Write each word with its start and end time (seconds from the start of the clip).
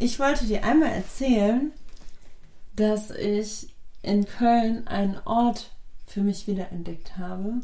Ich 0.00 0.18
wollte 0.18 0.46
dir 0.46 0.64
einmal 0.64 0.90
erzählen, 0.90 1.72
dass 2.74 3.10
ich 3.10 3.68
in 4.02 4.24
Köln 4.24 4.88
einen 4.88 5.18
Ort 5.26 5.70
für 6.06 6.22
mich 6.22 6.46
wiederentdeckt 6.46 7.18
habe, 7.18 7.60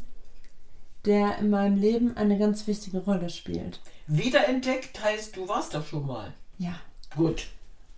der 1.06 1.38
in 1.38 1.48
meinem 1.50 1.76
Leben 1.76 2.16
eine 2.16 2.38
ganz 2.38 2.66
wichtige 2.66 2.98
Rolle 2.98 3.30
spielt. 3.30 3.80
Wiederentdeckt 4.06 5.02
heißt, 5.02 5.34
du 5.36 5.48
warst 5.48 5.74
doch 5.74 5.86
schon 5.86 6.06
mal. 6.06 6.34
Ja. 6.58 6.74
Gut. 7.16 7.46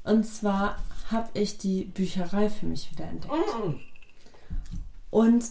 Und 0.04 0.24
zwar 0.24 0.78
habe 1.10 1.28
ich 1.34 1.58
die 1.58 1.84
Bücherei 1.84 2.48
für 2.48 2.66
mich 2.66 2.92
wiederentdeckt. 2.92 3.34
Mhm. 3.34 3.80
Und 5.10 5.44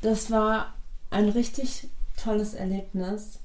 das 0.00 0.30
war 0.30 0.74
ein 1.10 1.28
richtig 1.28 1.88
tolles 2.16 2.54
Erlebnis, 2.54 3.38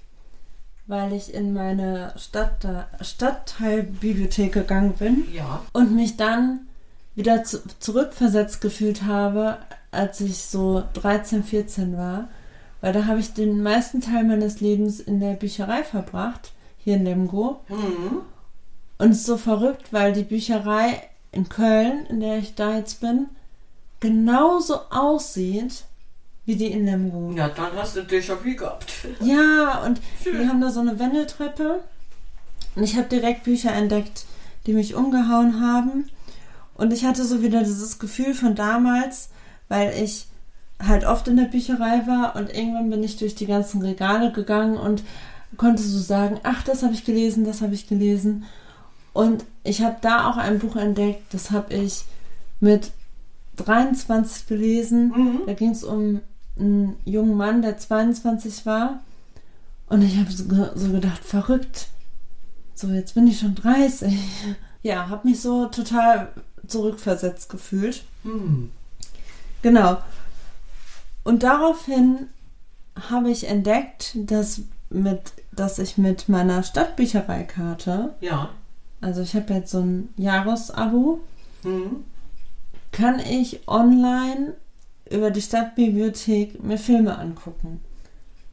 weil 0.90 1.14
ich 1.14 1.34
in 1.36 1.54
meine 1.54 2.14
Stadt, 2.18 2.66
Stadtteilbibliothek 3.00 4.52
gegangen 4.54 4.94
bin 4.94 5.24
Ja. 5.32 5.62
und 5.72 5.96
mich 5.96 6.18
dann 6.18 6.62
wieder 7.16 7.44
zu, 7.44 7.60
zurückversetzt 7.80 8.60
gefühlt 8.60 9.04
habe, 9.04 9.60
als 9.92 10.20
ich 10.20 10.40
so 10.44 10.84
13, 10.96 11.44
14 11.44 11.96
war. 11.96 12.28
Weil 12.82 12.94
da 12.94 13.06
habe 13.06 13.20
ich 13.20 13.34
den 13.34 13.62
meisten 13.62 14.02
Teil 14.02 14.24
meines 14.24 14.62
Lebens 14.62 15.00
in 15.00 15.20
der 15.20 15.34
Bücherei 15.34 15.84
verbracht, 15.84 16.54
hier 16.80 16.96
in 16.96 17.04
Lemgo. 17.06 17.60
Mhm. 17.68 18.22
Und 18.98 19.12
es 19.12 19.20
ist 19.20 19.26
so 19.28 19.38
verrückt, 19.38 19.92
weil 19.94 20.12
die 20.14 20.24
Bücherei 20.24 21.04
in 21.32 21.50
Köln, 21.50 22.06
in 22.10 22.20
der 22.20 22.38
ich 22.40 22.56
da 22.56 22.76
jetzt 22.76 23.00
bin, 23.00 23.28
genauso 24.00 24.80
aussieht 24.90 25.84
wie 26.50 26.56
die 26.56 26.72
in 26.72 26.84
Lemgo. 26.84 27.32
Ja, 27.36 27.48
dann 27.50 27.74
hast 27.76 27.96
du 27.96 28.00
Déjà-vu 28.00 28.56
gehabt. 28.56 28.92
Ja, 29.22 29.84
und 29.86 30.02
Schön. 30.24 30.40
die 30.42 30.48
haben 30.48 30.60
da 30.60 30.72
so 30.72 30.80
eine 30.80 30.98
Wendeltreppe. 30.98 31.82
Und 32.76 32.84
ich 32.84 32.98
habe 32.98 33.08
direkt 33.08 33.44
Bücher 33.44 33.72
entdeckt, 33.72 34.26
die 34.66 34.74
mich 34.74 34.96
umgehauen 34.96 35.62
haben. 35.62 36.10
Und 36.74 36.92
ich 36.92 37.06
hatte 37.06 37.24
so 37.24 37.44
wieder 37.44 37.60
dieses 37.60 38.00
Gefühl 38.00 38.34
von 38.34 38.56
damals, 38.56 39.30
weil 39.68 39.94
ich 39.94 40.26
halt 40.84 41.06
oft 41.06 41.28
in 41.28 41.38
der 41.38 41.44
Bücherei 41.44 42.08
war 42.08 42.36
und 42.36 42.52
irgendwann 42.52 42.90
bin 42.90 43.04
ich 43.04 43.18
durch 43.18 43.36
die 43.36 43.46
ganzen 43.46 43.84
Regale 43.84 44.32
gegangen 44.32 44.78
und 44.78 45.04
konnte 45.56 45.84
so 45.84 46.00
sagen, 46.00 46.40
ach, 46.42 46.64
das 46.64 46.82
habe 46.82 46.96
ich 46.96 47.06
gelesen, 47.06 47.46
das 47.46 47.62
habe 47.62 47.76
ich 47.76 47.88
gelesen. 47.88 48.46
Und 49.14 49.46
ich 49.64 49.84
habe 49.84 49.98
da 50.02 50.32
auch 50.32 50.38
ein 50.38 50.58
Buch 50.58 50.78
entdeckt, 50.78 51.32
das 51.32 51.52
habe 51.52 51.76
ich 51.76 52.06
mit 52.60 52.90
23 53.58 54.48
gelesen. 54.48 55.10
Mhm. 55.10 55.42
Da 55.46 55.54
ging 55.54 55.72
es 55.72 55.84
um 55.84 56.22
einen 56.60 56.98
jungen 57.06 57.36
Mann, 57.38 57.62
der 57.62 57.78
22 57.78 58.66
war. 58.66 59.00
Und 59.88 60.02
ich 60.04 60.18
habe 60.18 60.32
so, 60.32 60.46
ge- 60.46 60.72
so 60.76 60.90
gedacht, 60.92 61.24
verrückt. 61.24 61.88
So, 62.76 62.88
jetzt 62.88 63.16
bin 63.16 63.28
ich 63.28 63.40
schon 63.40 63.56
30. 63.56 64.14
Ja, 64.82 65.10
habe 65.10 65.28
mich 65.28 65.42
so 65.42 65.66
total 65.66 66.30
zurückversetzt 66.66 67.50
gefühlt. 67.50 68.04
Mhm. 68.24 68.72
Genau. 69.62 69.98
Und 71.26 71.44
daraufhin 71.44 72.28
habe 73.10 73.30
ich 73.30 73.48
entdeckt, 73.50 74.14
dass, 74.16 74.62
mit, 74.90 75.34
dass 75.52 75.80
ich 75.80 75.98
mit 75.98 76.30
meiner 76.30 76.64
Stadtbüchereikarte, 76.64 78.14
Ja. 78.22 78.52
also 79.02 79.20
ich 79.22 79.36
habe 79.36 79.54
jetzt 79.54 79.72
so 79.72 79.80
ein 79.82 80.14
Jahresabo, 80.16 81.20
Mhm. 81.64 82.06
kann 82.94 83.20
ich 83.20 83.68
online 83.68 84.54
über 85.10 85.32
die 85.32 85.42
Stadtbibliothek 85.42 86.64
mir 86.64 86.78
Filme 86.78 87.18
angucken. 87.18 87.82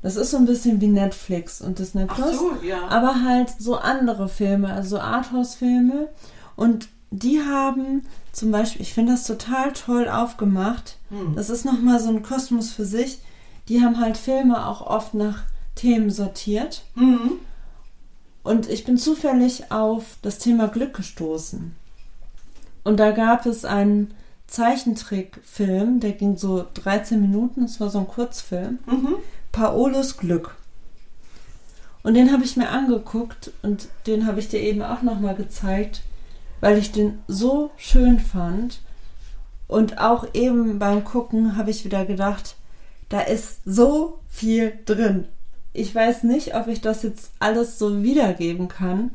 Das 0.03 0.17
ist 0.17 0.31
so 0.31 0.37
ein 0.37 0.47
bisschen 0.47 0.81
wie 0.81 0.87
Netflix 0.87 1.61
und 1.61 1.79
Disney 1.79 2.07
Plus, 2.07 2.39
so, 2.39 2.53
ja. 2.63 2.87
aber 2.89 3.25
halt 3.25 3.51
so 3.59 3.77
andere 3.77 4.29
Filme, 4.29 4.73
also 4.73 5.01
Arthouse-Filme. 5.01 6.09
Und 6.55 6.89
die 7.11 7.41
haben 7.41 8.03
zum 8.33 8.51
Beispiel, 8.51 8.83
ich 8.83 8.95
finde 8.95 9.13
das 9.13 9.27
total 9.27 9.73
toll 9.73 10.09
aufgemacht. 10.09 10.99
Mhm. 11.11 11.35
Das 11.35 11.51
ist 11.51 11.65
nochmal 11.65 11.99
so 12.01 12.11
ein 12.11 12.23
Kosmos 12.23 12.71
für 12.71 12.85
sich. 12.85 13.19
Die 13.69 13.83
haben 13.83 13.99
halt 13.99 14.17
Filme 14.17 14.67
auch 14.67 14.87
oft 14.87 15.15
nach 15.15 15.43
Themen 15.75 16.11
sortiert. 16.11 16.85
Mhm. 16.95 17.33
Und 18.43 18.71
ich 18.71 18.85
bin 18.85 18.99
zufällig 18.99 19.73
auf 19.73 20.19
das 20.23 20.39
Thema 20.39 20.69
Glück 20.69 20.95
gestoßen. 20.95 21.75
Und 22.85 23.01
da 23.01 23.11
gab 23.11 23.47
es 23.47 23.65
einen 23.65 24.15
Zeichentrickfilm, 24.47 26.01
der 26.01 26.13
ging 26.13 26.37
so 26.37 26.67
13 26.75 27.21
Minuten, 27.21 27.63
das 27.63 27.81
war 27.81 27.91
so 27.91 27.99
ein 27.99 28.09
Kurzfilm. 28.09 28.79
Mhm. 28.87 29.17
Paolos 29.53 30.17
Glück. 30.17 30.57
Und 32.03 32.15
den 32.15 32.31
habe 32.31 32.45
ich 32.45 32.57
mir 32.57 32.69
angeguckt 32.69 33.51
und 33.63 33.89
den 34.07 34.27
habe 34.27 34.39
ich 34.39 34.49
dir 34.49 34.61
eben 34.61 34.83
auch 34.83 35.03
nochmal 35.03 35.35
gezeigt, 35.35 36.03
weil 36.61 36.79
ich 36.79 36.93
den 36.93 37.19
so 37.27 37.71
schön 37.77 38.21
fand. 38.21 38.81
Und 39.67 39.99
auch 39.99 40.27
eben 40.33 40.79
beim 40.79 41.03
Gucken 41.03 41.57
habe 41.57 41.71
ich 41.71 41.85
wieder 41.85 42.05
gedacht, 42.05 42.55
da 43.09 43.21
ist 43.21 43.61
so 43.65 44.21
viel 44.29 44.73
drin. 44.85 45.27
Ich 45.73 45.93
weiß 45.95 46.23
nicht, 46.23 46.55
ob 46.55 46.69
ich 46.69 46.81
das 46.81 47.03
jetzt 47.03 47.33
alles 47.39 47.79
so 47.79 48.03
wiedergeben 48.03 48.69
kann. 48.69 49.11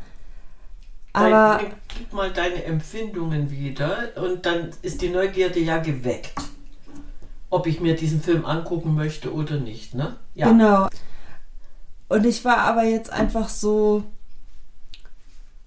Aber 1.14 1.60
Dein, 1.62 1.74
gib 1.98 2.14
mal 2.14 2.32
deine 2.32 2.64
Empfindungen 2.64 3.52
wieder 3.52 4.12
und 4.16 4.46
dann 4.46 4.72
ist 4.82 5.02
die 5.02 5.10
Neugierde 5.10 5.60
ja 5.60 5.78
geweckt. 5.78 6.34
Ob 7.50 7.68
ich 7.68 7.82
mir 7.82 7.96
diesen 7.96 8.22
Film 8.22 8.46
angucken 8.46 8.96
möchte 8.96 9.34
oder 9.34 9.58
nicht, 9.58 9.94
ne? 9.94 10.16
Ja. 10.36 10.48
Genau. 10.48 10.88
Und 12.08 12.26
ich 12.26 12.46
war 12.46 12.60
aber 12.60 12.84
jetzt 12.84 13.12
einfach 13.12 13.50
so, 13.50 14.04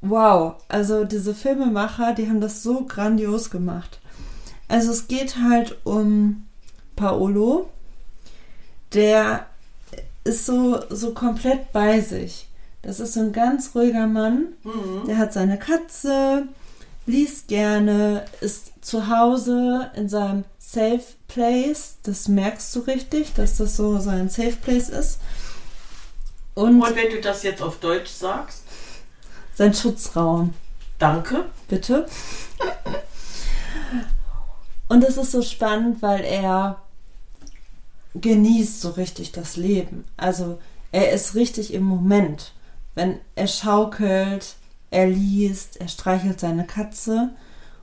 wow, 0.00 0.56
also 0.68 1.04
diese 1.04 1.34
Filmemacher, 1.34 2.14
die 2.14 2.28
haben 2.28 2.40
das 2.40 2.62
so 2.62 2.84
grandios 2.86 3.50
gemacht. 3.50 4.00
Also 4.68 4.92
es 4.92 5.08
geht 5.08 5.36
halt 5.36 5.76
um 5.84 6.46
Paolo, 6.96 7.68
der 8.94 9.46
ist 10.24 10.46
so, 10.46 10.80
so 10.88 11.12
komplett 11.12 11.72
bei 11.72 12.00
sich. 12.00 12.48
Das 12.84 13.00
ist 13.00 13.14
so 13.14 13.20
ein 13.20 13.32
ganz 13.32 13.70
ruhiger 13.74 14.06
Mann, 14.06 14.48
Mhm. 14.62 15.06
der 15.06 15.18
hat 15.18 15.32
seine 15.32 15.58
Katze, 15.58 16.46
liest 17.06 17.48
gerne, 17.48 18.24
ist 18.40 18.72
zu 18.82 19.08
Hause 19.08 19.90
in 19.96 20.08
seinem 20.08 20.44
Safe 20.58 21.02
Place. 21.28 21.96
Das 22.02 22.28
merkst 22.28 22.74
du 22.76 22.80
richtig, 22.80 23.32
dass 23.34 23.56
das 23.56 23.76
so 23.76 23.98
sein 23.98 24.28
Safe 24.28 24.56
Place 24.62 24.90
ist. 24.90 25.18
Und, 26.54 26.80
Und 26.82 26.94
wenn 26.96 27.10
du 27.10 27.20
das 27.20 27.42
jetzt 27.42 27.62
auf 27.62 27.78
Deutsch 27.80 28.10
sagst, 28.10 28.62
sein 29.54 29.72
Schutzraum, 29.74 30.52
danke. 30.98 31.46
bitte. 31.68 32.06
Und 34.88 35.02
es 35.04 35.16
ist 35.16 35.32
so 35.32 35.42
spannend, 35.42 36.02
weil 36.02 36.20
er 36.24 36.82
genießt 38.14 38.80
so 38.80 38.90
richtig 38.90 39.32
das 39.32 39.56
Leben. 39.56 40.04
Also 40.16 40.58
er 40.92 41.10
ist 41.12 41.34
richtig 41.34 41.72
im 41.74 41.82
Moment. 41.82 42.52
Wenn 42.94 43.18
er 43.34 43.46
schaukelt, 43.48 44.54
er 44.90 45.08
liest, 45.08 45.80
er 45.80 45.88
streichelt 45.88 46.40
seine 46.40 46.64
Katze. 46.66 47.30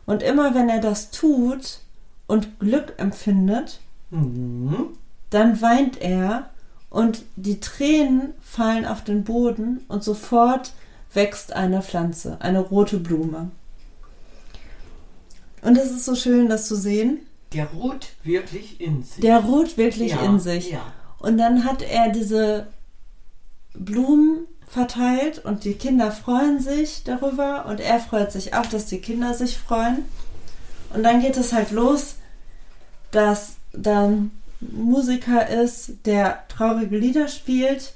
Und 0.06 0.24
immer 0.24 0.56
wenn 0.56 0.69
er 0.69 0.80
das 0.80 1.12
tut 1.12 1.80
und 2.28 2.60
Glück 2.60 2.94
empfindet, 2.98 3.80
Mhm. 4.10 4.88
dann 5.30 5.62
weint 5.62 6.02
er 6.02 6.50
und 6.90 7.24
die 7.38 7.62
Tränen 7.62 8.34
fallen 8.42 8.86
auf 8.86 9.04
den 9.04 9.24
Boden 9.24 9.86
und 9.88 10.04
sofort 10.04 10.74
wächst 11.14 11.54
eine 11.54 11.81
Pflanze, 11.81 12.38
eine 12.42 12.60
rote 12.60 12.98
Blume. 12.98 13.52
Und 15.62 15.78
es 15.78 15.92
ist 15.92 16.06
so 16.06 16.16
schön, 16.16 16.50
das 16.50 16.68
zu 16.68 16.75
sehen. 16.75 17.19
Der 17.54 17.68
ruht 17.68 18.07
wirklich 18.24 18.81
in 18.81 19.04
sich. 19.04 19.22
Der 19.22 19.40
ruht 19.40 19.78
wirklich 19.78 20.12
ja, 20.12 20.22
in 20.24 20.40
sich. 20.40 20.72
Ja. 20.72 20.81
Und 21.19 21.38
dann 21.38 21.66
hat 21.66 21.81
er 21.81 22.10
diese 22.10 22.68
Blumen 23.74 24.48
verteilt 24.71 25.39
und 25.44 25.63
die 25.65 25.73
Kinder 25.73 26.12
freuen 26.12 26.59
sich 26.62 27.03
darüber 27.03 27.65
und 27.65 27.79
er 27.79 28.00
freut 28.00 28.31
sich 28.31 28.53
auch, 28.56 28.65
dass 28.65 28.85
die 28.85 29.00
Kinder 29.00 29.33
sich 29.33 29.57
freuen. 29.57 30.06
Und 30.94 31.03
dann 31.03 31.21
geht 31.21 31.38
es 31.38 31.51
halt 31.53 31.71
los, 31.71 32.15
dass 33.12 33.56
dann 33.73 34.31
Musiker 34.62 35.47
ist, 35.50 35.94
der 36.06 36.47
traurige 36.47 36.97
Lieder 36.97 37.27
spielt, 37.27 37.94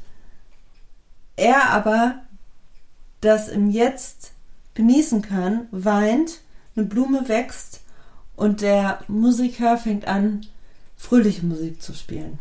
er 1.38 1.70
aber 1.70 2.16
das 3.22 3.48
im 3.48 3.70
Jetzt 3.70 4.32
genießen 4.74 5.22
kann, 5.22 5.68
weint, 5.72 6.40
eine 6.76 6.86
Blume 6.86 7.28
wächst 7.30 7.82
und 8.36 8.62
der 8.62 9.00
Musiker 9.08 9.78
fängt 9.78 10.08
an, 10.08 10.46
fröhliche 10.98 11.46
Musik 11.46 11.82
zu 11.82 11.94
spielen. 11.94 12.40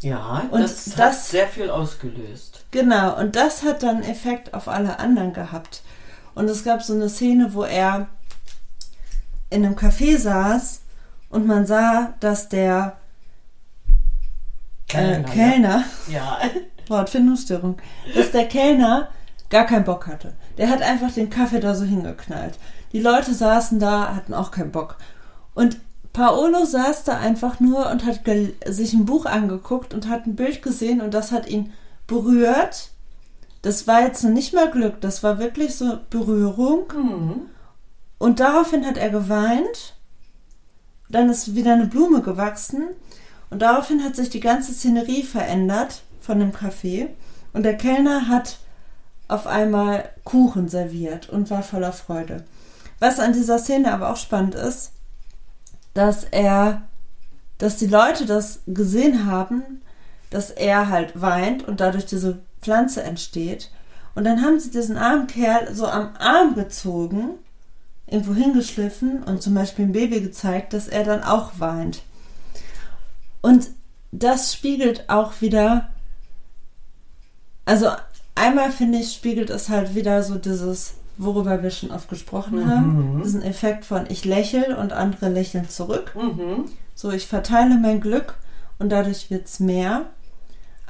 Ja, 0.00 0.48
Und 0.50 0.62
das, 0.62 0.86
hat 0.92 0.98
das- 0.98 1.30
sehr 1.30 1.46
viel 1.46 1.70
ausgelöst. 1.70 2.51
Genau, 2.72 3.18
und 3.18 3.36
das 3.36 3.62
hat 3.62 3.82
dann 3.82 4.02
Effekt 4.02 4.54
auf 4.54 4.66
alle 4.66 4.98
anderen 4.98 5.32
gehabt. 5.32 5.82
Und 6.34 6.48
es 6.48 6.64
gab 6.64 6.82
so 6.82 6.94
eine 6.94 7.08
Szene, 7.08 7.54
wo 7.54 7.62
er 7.62 8.08
in 9.50 9.64
einem 9.64 9.76
Café 9.76 10.18
saß 10.18 10.80
und 11.28 11.46
man 11.46 11.66
sah, 11.66 12.14
dass 12.20 12.48
der 12.48 12.96
äh, 14.88 15.22
Kellner, 15.22 15.84
Ja. 16.08 16.38
Wortfindungsstörung, 16.88 17.76
dass 18.14 18.32
der 18.32 18.46
Kellner 18.48 19.08
gar 19.50 19.66
keinen 19.66 19.84
Bock 19.84 20.06
hatte. 20.06 20.32
Der 20.58 20.68
hat 20.68 20.82
einfach 20.82 21.12
den 21.12 21.30
Kaffee 21.30 21.60
da 21.60 21.74
so 21.74 21.84
hingeknallt. 21.84 22.58
Die 22.92 23.00
Leute 23.00 23.34
saßen 23.34 23.78
da, 23.78 24.14
hatten 24.14 24.34
auch 24.34 24.50
keinen 24.50 24.72
Bock. 24.72 24.96
Und 25.54 25.78
Paolo 26.12 26.64
saß 26.64 27.04
da 27.04 27.18
einfach 27.18 27.60
nur 27.60 27.90
und 27.90 28.04
hat 28.04 28.20
sich 28.66 28.92
ein 28.94 29.04
Buch 29.04 29.26
angeguckt 29.26 29.94
und 29.94 30.08
hat 30.08 30.26
ein 30.26 30.36
Bild 30.36 30.62
gesehen 30.62 31.00
und 31.00 31.14
das 31.14 31.32
hat 31.32 31.46
ihn 31.48 31.72
berührt. 32.06 32.90
Das 33.62 33.86
war 33.86 34.02
jetzt 34.02 34.24
nicht 34.24 34.52
mal 34.52 34.70
Glück, 34.70 35.00
das 35.00 35.22
war 35.22 35.38
wirklich 35.38 35.76
so 35.76 36.00
Berührung. 36.10 36.92
Mhm. 36.94 37.40
Und 38.18 38.40
daraufhin 38.40 38.86
hat 38.86 38.96
er 38.96 39.10
geweint. 39.10 39.94
Dann 41.08 41.28
ist 41.28 41.54
wieder 41.54 41.74
eine 41.74 41.86
Blume 41.86 42.22
gewachsen. 42.22 42.88
Und 43.50 43.62
daraufhin 43.62 44.02
hat 44.02 44.16
sich 44.16 44.30
die 44.30 44.40
ganze 44.40 44.72
Szenerie 44.72 45.22
verändert 45.22 46.02
von 46.20 46.38
dem 46.38 46.52
Café. 46.52 47.08
Und 47.52 47.64
der 47.64 47.76
Kellner 47.76 48.28
hat 48.28 48.58
auf 49.28 49.46
einmal 49.46 50.08
Kuchen 50.24 50.68
serviert 50.68 51.28
und 51.28 51.50
war 51.50 51.62
voller 51.62 51.92
Freude. 51.92 52.44
Was 52.98 53.18
an 53.18 53.32
dieser 53.32 53.58
Szene 53.58 53.92
aber 53.92 54.10
auch 54.10 54.16
spannend 54.16 54.54
ist, 54.54 54.92
dass 55.94 56.24
er, 56.24 56.82
dass 57.58 57.76
die 57.76 57.86
Leute 57.86 58.26
das 58.26 58.60
gesehen 58.66 59.26
haben, 59.26 59.81
dass 60.34 60.50
er 60.50 60.88
halt 60.88 61.20
weint 61.20 61.66
und 61.66 61.80
dadurch 61.80 62.06
diese 62.06 62.40
Pflanze 62.60 63.02
entsteht. 63.02 63.70
Und 64.14 64.24
dann 64.24 64.42
haben 64.42 64.60
sie 64.60 64.70
diesen 64.70 64.96
armen 64.96 65.26
Kerl 65.26 65.74
so 65.74 65.86
am 65.86 66.10
Arm 66.18 66.54
gezogen 66.54 67.38
irgendwo 68.12 68.34
hingeschliffen 68.34 69.22
und 69.22 69.42
zum 69.42 69.54
Beispiel 69.54 69.86
ein 69.86 69.92
Baby 69.92 70.20
gezeigt, 70.20 70.74
dass 70.74 70.86
er 70.86 71.04
dann 71.04 71.22
auch 71.22 71.52
weint. 71.58 72.02
Und 73.40 73.70
das 74.12 74.52
spiegelt 74.52 75.08
auch 75.08 75.40
wieder, 75.40 75.88
also 77.64 77.88
einmal 78.34 78.70
finde 78.70 78.98
ich, 78.98 79.12
spiegelt 79.14 79.48
es 79.48 79.70
halt 79.70 79.94
wieder 79.94 80.22
so 80.22 80.36
dieses, 80.36 80.94
worüber 81.16 81.62
wir 81.62 81.70
schon 81.70 81.90
oft 81.90 82.08
gesprochen 82.10 82.68
haben, 82.68 83.22
diesen 83.24 83.42
Effekt 83.42 83.86
von 83.86 84.04
ich 84.10 84.26
lächle 84.26 84.76
und 84.76 84.92
andere 84.92 85.30
lächeln 85.30 85.70
zurück. 85.70 86.14
Mhm. 86.14 86.66
So, 86.94 87.10
ich 87.10 87.26
verteile 87.26 87.78
mein 87.78 88.00
Glück 88.00 88.34
und 88.78 88.90
dadurch 88.90 89.30
wird 89.30 89.46
es 89.46 89.58
mehr. 89.58 90.06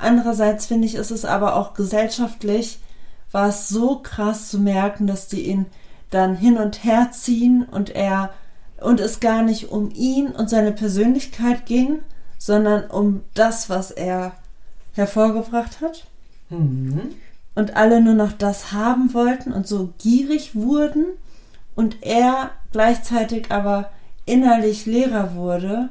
Andererseits 0.03 0.67
finde 0.67 0.87
ich, 0.87 0.97
ist 0.97 1.11
es 1.11 1.25
aber 1.25 1.57
auch 1.57 1.75
gesellschaftlich, 1.75 2.81
war 3.31 3.49
es 3.49 3.69
so 3.69 4.01
krass 4.01 4.51
zu 4.51 4.59
merken, 4.59 5.07
dass 5.07 5.29
die 5.29 5.43
ihn 5.43 5.67
dann 6.11 6.35
hin 6.35 6.59
und 6.59 6.85
her 6.85 7.11
ziehen 7.13 7.65
und 7.71 7.91
er 7.91 8.31
und 8.81 8.99
es 8.99 9.21
gar 9.21 9.43
nicht 9.43 9.71
um 9.71 9.91
ihn 9.95 10.27
und 10.27 10.51
seine 10.51 10.73
Persönlichkeit 10.73 11.67
ging, 11.67 12.01
sondern 12.37 12.91
um 12.91 13.23
das, 13.35 13.71
was 13.71 13.93
er 13.93 14.33
hervorgebracht 14.95 15.81
hat. 15.81 16.05
Mhm. 16.51 17.15
Und 17.55 17.77
alle 17.77 18.01
nur 18.01 18.15
noch 18.15 18.33
das 18.33 18.73
haben 18.73 19.15
wollten 19.15 19.53
und 19.53 19.69
so 19.69 19.93
gierig 19.99 20.57
wurden 20.57 21.07
und 21.77 21.99
er 22.03 22.51
gleichzeitig 22.73 23.53
aber 23.53 23.91
innerlich 24.27 24.85
leerer 24.85 25.35
wurde 25.37 25.91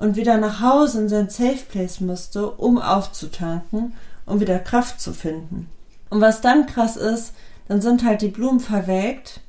und 0.00 0.16
wieder 0.16 0.38
nach 0.38 0.60
Hause 0.60 1.02
in 1.02 1.08
sein 1.08 1.28
Safe 1.28 1.60
Place 1.70 2.00
musste, 2.00 2.50
um 2.50 2.78
aufzutanken, 2.78 3.94
um 4.26 4.40
wieder 4.40 4.58
Kraft 4.58 5.00
zu 5.00 5.12
finden. 5.12 5.68
Und 6.08 6.22
was 6.22 6.40
dann 6.40 6.66
krass 6.66 6.96
ist, 6.96 7.34
dann 7.68 7.80
sind 7.82 8.02
halt 8.02 8.22
die 8.22 8.28
Blumen 8.28 8.60
verwelkt. 8.60 9.40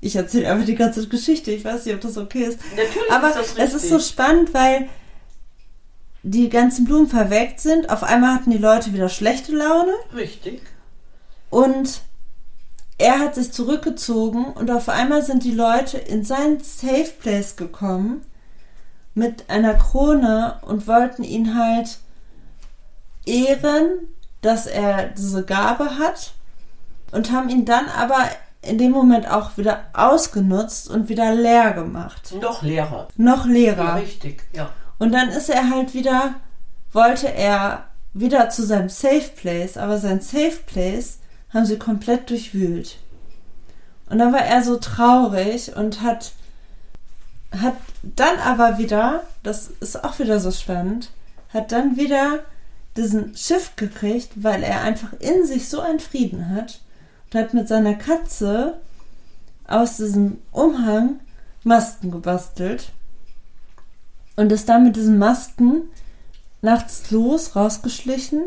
Ich 0.00 0.16
erzähle 0.16 0.50
einfach 0.50 0.66
die 0.66 0.74
ganze 0.74 1.08
Geschichte, 1.08 1.50
ich 1.50 1.64
weiß 1.64 1.86
nicht, 1.86 1.94
ob 1.94 2.02
das 2.02 2.18
okay 2.18 2.44
ist. 2.44 2.58
Natürlich 2.76 3.10
Aber 3.10 3.28
ist 3.30 3.36
das 3.38 3.54
es 3.56 3.74
ist 3.74 3.88
so 3.88 3.96
richtig. 3.96 4.12
spannend, 4.12 4.54
weil 4.54 4.88
die 6.22 6.50
ganzen 6.50 6.84
Blumen 6.84 7.08
verwelkt 7.08 7.58
sind. 7.58 7.88
Auf 7.88 8.02
einmal 8.02 8.34
hatten 8.34 8.50
die 8.50 8.58
Leute 8.58 8.92
wieder 8.92 9.08
schlechte 9.08 9.52
Laune 9.56 9.94
Richtig. 10.14 10.60
und 11.50 12.02
er 12.98 13.18
hat 13.18 13.34
sich 13.34 13.50
zurückgezogen 13.50 14.44
und 14.44 14.70
auf 14.70 14.88
einmal 14.90 15.24
sind 15.24 15.42
die 15.42 15.54
Leute 15.54 15.96
in 15.96 16.22
sein 16.22 16.60
Safe 16.60 17.10
Place 17.18 17.56
gekommen 17.56 18.24
mit 19.14 19.48
einer 19.50 19.74
Krone 19.74 20.56
und 20.62 20.86
wollten 20.86 21.22
ihn 21.24 21.56
halt 21.58 21.98
ehren, 23.26 24.08
dass 24.40 24.66
er 24.66 25.08
diese 25.08 25.44
Gabe 25.44 25.98
hat 25.98 26.32
und 27.12 27.30
haben 27.30 27.48
ihn 27.48 27.64
dann 27.64 27.86
aber 27.88 28.18
in 28.62 28.78
dem 28.78 28.92
Moment 28.92 29.28
auch 29.30 29.56
wieder 29.56 29.84
ausgenutzt 29.92 30.88
und 30.88 31.08
wieder 31.08 31.34
leer 31.34 31.72
gemacht. 31.72 32.32
Noch 32.40 32.62
leerer. 32.62 33.08
Noch 33.16 33.46
Ja, 33.46 33.52
leerer. 33.52 33.94
richtig. 33.96 34.44
Ja. 34.54 34.70
Und 34.98 35.12
dann 35.12 35.28
ist 35.30 35.48
er 35.50 35.68
halt 35.70 35.94
wieder, 35.94 36.34
wollte 36.92 37.32
er 37.32 37.86
wieder 38.14 38.50
zu 38.50 38.64
seinem 38.64 38.88
Safe 38.88 39.30
Place, 39.36 39.76
aber 39.76 39.98
sein 39.98 40.20
Safe 40.20 40.58
Place 40.66 41.18
haben 41.52 41.66
sie 41.66 41.78
komplett 41.78 42.30
durchwühlt. 42.30 42.98
Und 44.08 44.18
dann 44.18 44.32
war 44.32 44.42
er 44.44 44.62
so 44.62 44.76
traurig 44.76 45.74
und 45.74 46.02
hat, 46.02 46.32
hat 47.60 47.76
dann 48.02 48.38
aber 48.38 48.78
wieder, 48.78 49.24
das 49.42 49.68
ist 49.80 50.02
auch 50.02 50.18
wieder 50.18 50.40
so 50.40 50.50
spannend, 50.50 51.10
hat 51.52 51.72
dann 51.72 51.96
wieder 51.96 52.40
diesen 52.96 53.36
Shift 53.36 53.76
gekriegt, 53.76 54.30
weil 54.36 54.62
er 54.62 54.82
einfach 54.82 55.12
in 55.20 55.46
sich 55.46 55.68
so 55.68 55.80
einen 55.80 56.00
Frieden 56.00 56.50
hat 56.50 56.80
und 57.26 57.40
hat 57.40 57.54
mit 57.54 57.68
seiner 57.68 57.94
Katze 57.94 58.80
aus 59.66 59.96
diesem 59.96 60.38
Umhang 60.50 61.20
Masken 61.64 62.10
gebastelt 62.10 62.92
und 64.36 64.50
ist 64.50 64.68
dann 64.68 64.84
mit 64.84 64.96
diesen 64.96 65.18
Masken 65.18 65.82
nachts 66.60 67.10
los, 67.10 67.54
rausgeschlichen 67.54 68.42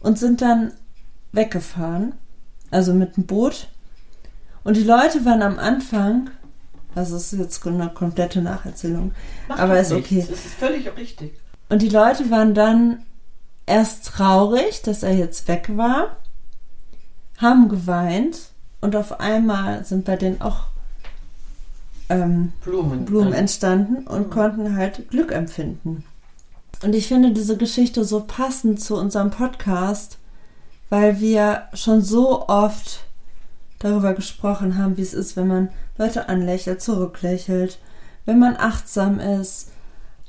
und 0.00 0.18
sind 0.18 0.42
dann 0.42 0.72
weggefahren. 1.32 2.14
Also 2.70 2.94
mit 2.94 3.16
dem 3.16 3.26
Boot. 3.26 3.68
Und 4.64 4.76
die 4.76 4.84
Leute 4.84 5.24
waren 5.24 5.42
am 5.42 5.58
Anfang, 5.58 6.30
also 6.94 7.16
es 7.16 7.32
ist 7.32 7.38
jetzt 7.38 7.66
eine 7.66 7.88
komplette 7.88 8.42
Nacherzählung, 8.42 9.12
Macht 9.48 9.60
aber 9.60 9.80
ist 9.80 9.90
nichts. 9.92 10.06
okay. 10.12 10.26
Das 10.28 10.44
ist 10.44 10.54
völlig 10.54 10.96
richtig. 10.96 11.32
Und 11.68 11.82
die 11.82 11.88
Leute 11.88 12.30
waren 12.30 12.54
dann 12.54 12.98
erst 13.66 14.06
traurig, 14.06 14.82
dass 14.82 15.02
er 15.02 15.14
jetzt 15.14 15.48
weg 15.48 15.70
war, 15.76 16.16
haben 17.38 17.68
geweint 17.68 18.38
und 18.80 18.96
auf 18.96 19.20
einmal 19.20 19.84
sind 19.84 20.04
bei 20.04 20.16
denen 20.16 20.40
auch 20.40 20.64
ähm, 22.08 22.52
Blumen. 22.64 23.04
Blumen 23.04 23.32
entstanden 23.32 24.06
und 24.06 24.30
konnten 24.30 24.76
halt 24.76 25.08
Glück 25.10 25.32
empfinden. 25.32 26.04
Und 26.82 26.94
ich 26.94 27.06
finde 27.06 27.30
diese 27.32 27.56
Geschichte 27.56 28.04
so 28.04 28.24
passend 28.26 28.80
zu 28.80 28.96
unserem 28.96 29.30
Podcast, 29.30 30.18
weil 30.90 31.20
wir 31.20 31.68
schon 31.74 32.02
so 32.02 32.48
oft 32.48 33.04
darüber 33.82 34.14
gesprochen 34.14 34.78
haben, 34.78 34.96
wie 34.96 35.02
es 35.02 35.14
ist, 35.14 35.36
wenn 35.36 35.48
man 35.48 35.68
Leute 35.98 36.28
anlächelt, 36.28 36.80
zurücklächelt, 36.82 37.78
wenn 38.24 38.38
man 38.38 38.56
achtsam 38.56 39.18
ist, 39.18 39.68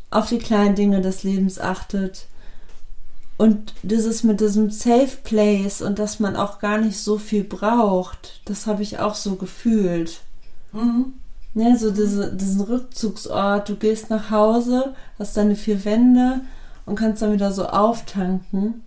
auf 0.10 0.30
die 0.30 0.40
kleinen 0.40 0.76
Dinge 0.76 1.02
des 1.02 1.24
Lebens 1.24 1.60
achtet. 1.60 2.28
Und 3.38 3.74
dieses 3.82 4.24
mit 4.24 4.42
diesem 4.42 4.70
Safe 4.70 5.18
Place 5.24 5.82
und 5.82 6.00
dass 6.00 6.20
man 6.20 6.36
auch 6.36 6.60
gar 6.60 6.78
nicht 6.78 7.00
so 7.00 7.18
viel 7.18 7.44
braucht, 7.44 8.42
das 8.46 8.68
habe 8.68 8.84
ich 8.84 9.00
auch 9.00 9.16
so 9.16 9.36
gefühlt. 9.36 10.22
Mhm. 10.72 11.14
Ne, 11.56 11.78
so 11.78 11.92
diese, 11.92 12.34
diesen 12.34 12.62
Rückzugsort, 12.62 13.70
du 13.70 13.76
gehst 13.76 14.10
nach 14.10 14.32
Hause, 14.32 14.96
hast 15.20 15.38
deine 15.38 15.56
vier 15.56 15.86
Wände 15.86 16.42
und 16.86 16.96
kannst 16.96 17.22
dann 17.22 17.34
wieder 17.34 17.52
so 17.52 17.68
auftanken. 17.68 18.82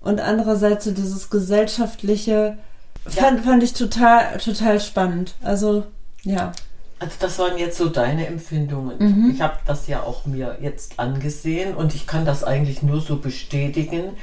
Und 0.00 0.20
andererseits 0.20 0.84
so 0.84 0.92
dieses 0.92 1.30
gesellschaftliche, 1.30 2.58
fand, 3.06 3.44
fand 3.44 3.62
ich 3.62 3.72
total, 3.72 4.38
total 4.38 4.80
spannend. 4.80 5.34
Also, 5.42 5.84
ja. 6.22 6.52
Also 6.98 7.14
das 7.18 7.38
waren 7.38 7.56
jetzt 7.56 7.78
so 7.78 7.88
deine 7.88 8.26
Empfindungen. 8.26 8.98
Mhm. 8.98 9.30
Ich 9.34 9.40
habe 9.40 9.56
das 9.64 9.86
ja 9.86 10.02
auch 10.02 10.26
mir 10.26 10.58
jetzt 10.60 10.98
angesehen 10.98 11.74
und 11.74 11.94
ich 11.94 12.06
kann 12.06 12.26
das 12.26 12.44
eigentlich 12.44 12.82
nur 12.82 13.00
so 13.00 13.16
bestätigen, 13.16 14.16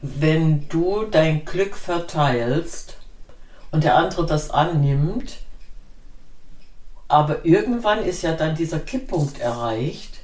wenn 0.00 0.68
du 0.68 1.04
dein 1.04 1.44
Glück 1.44 1.76
verteilst 1.76 2.96
und 3.70 3.84
der 3.84 3.96
andere 3.96 4.24
das 4.26 4.50
annimmt, 4.50 5.38
aber 7.08 7.44
irgendwann 7.44 8.02
ist 8.02 8.22
ja 8.22 8.32
dann 8.32 8.54
dieser 8.54 8.80
Kipppunkt 8.80 9.38
erreicht. 9.38 10.20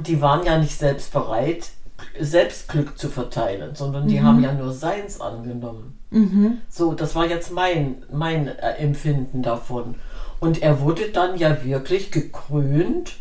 Die 0.00 0.20
waren 0.20 0.44
ja 0.44 0.58
nicht 0.58 0.76
selbst 0.76 1.12
bereit, 1.12 1.70
selbst 2.18 2.68
Glück 2.68 2.98
zu 2.98 3.08
verteilen, 3.08 3.74
sondern 3.74 4.08
die 4.08 4.20
haben 4.20 4.42
ja 4.42 4.52
nur 4.52 4.72
seins 4.72 5.20
angenommen. 5.20 5.98
Mhm. 6.14 6.58
So, 6.68 6.92
das 6.92 7.14
war 7.14 7.26
jetzt 7.26 7.52
mein, 7.52 8.04
mein 8.12 8.46
äh, 8.48 8.76
Empfinden 8.78 9.42
davon. 9.42 9.96
Und 10.40 10.62
er 10.62 10.80
wurde 10.80 11.10
dann 11.10 11.36
ja 11.36 11.64
wirklich 11.64 12.12
gekrönt, 12.12 13.16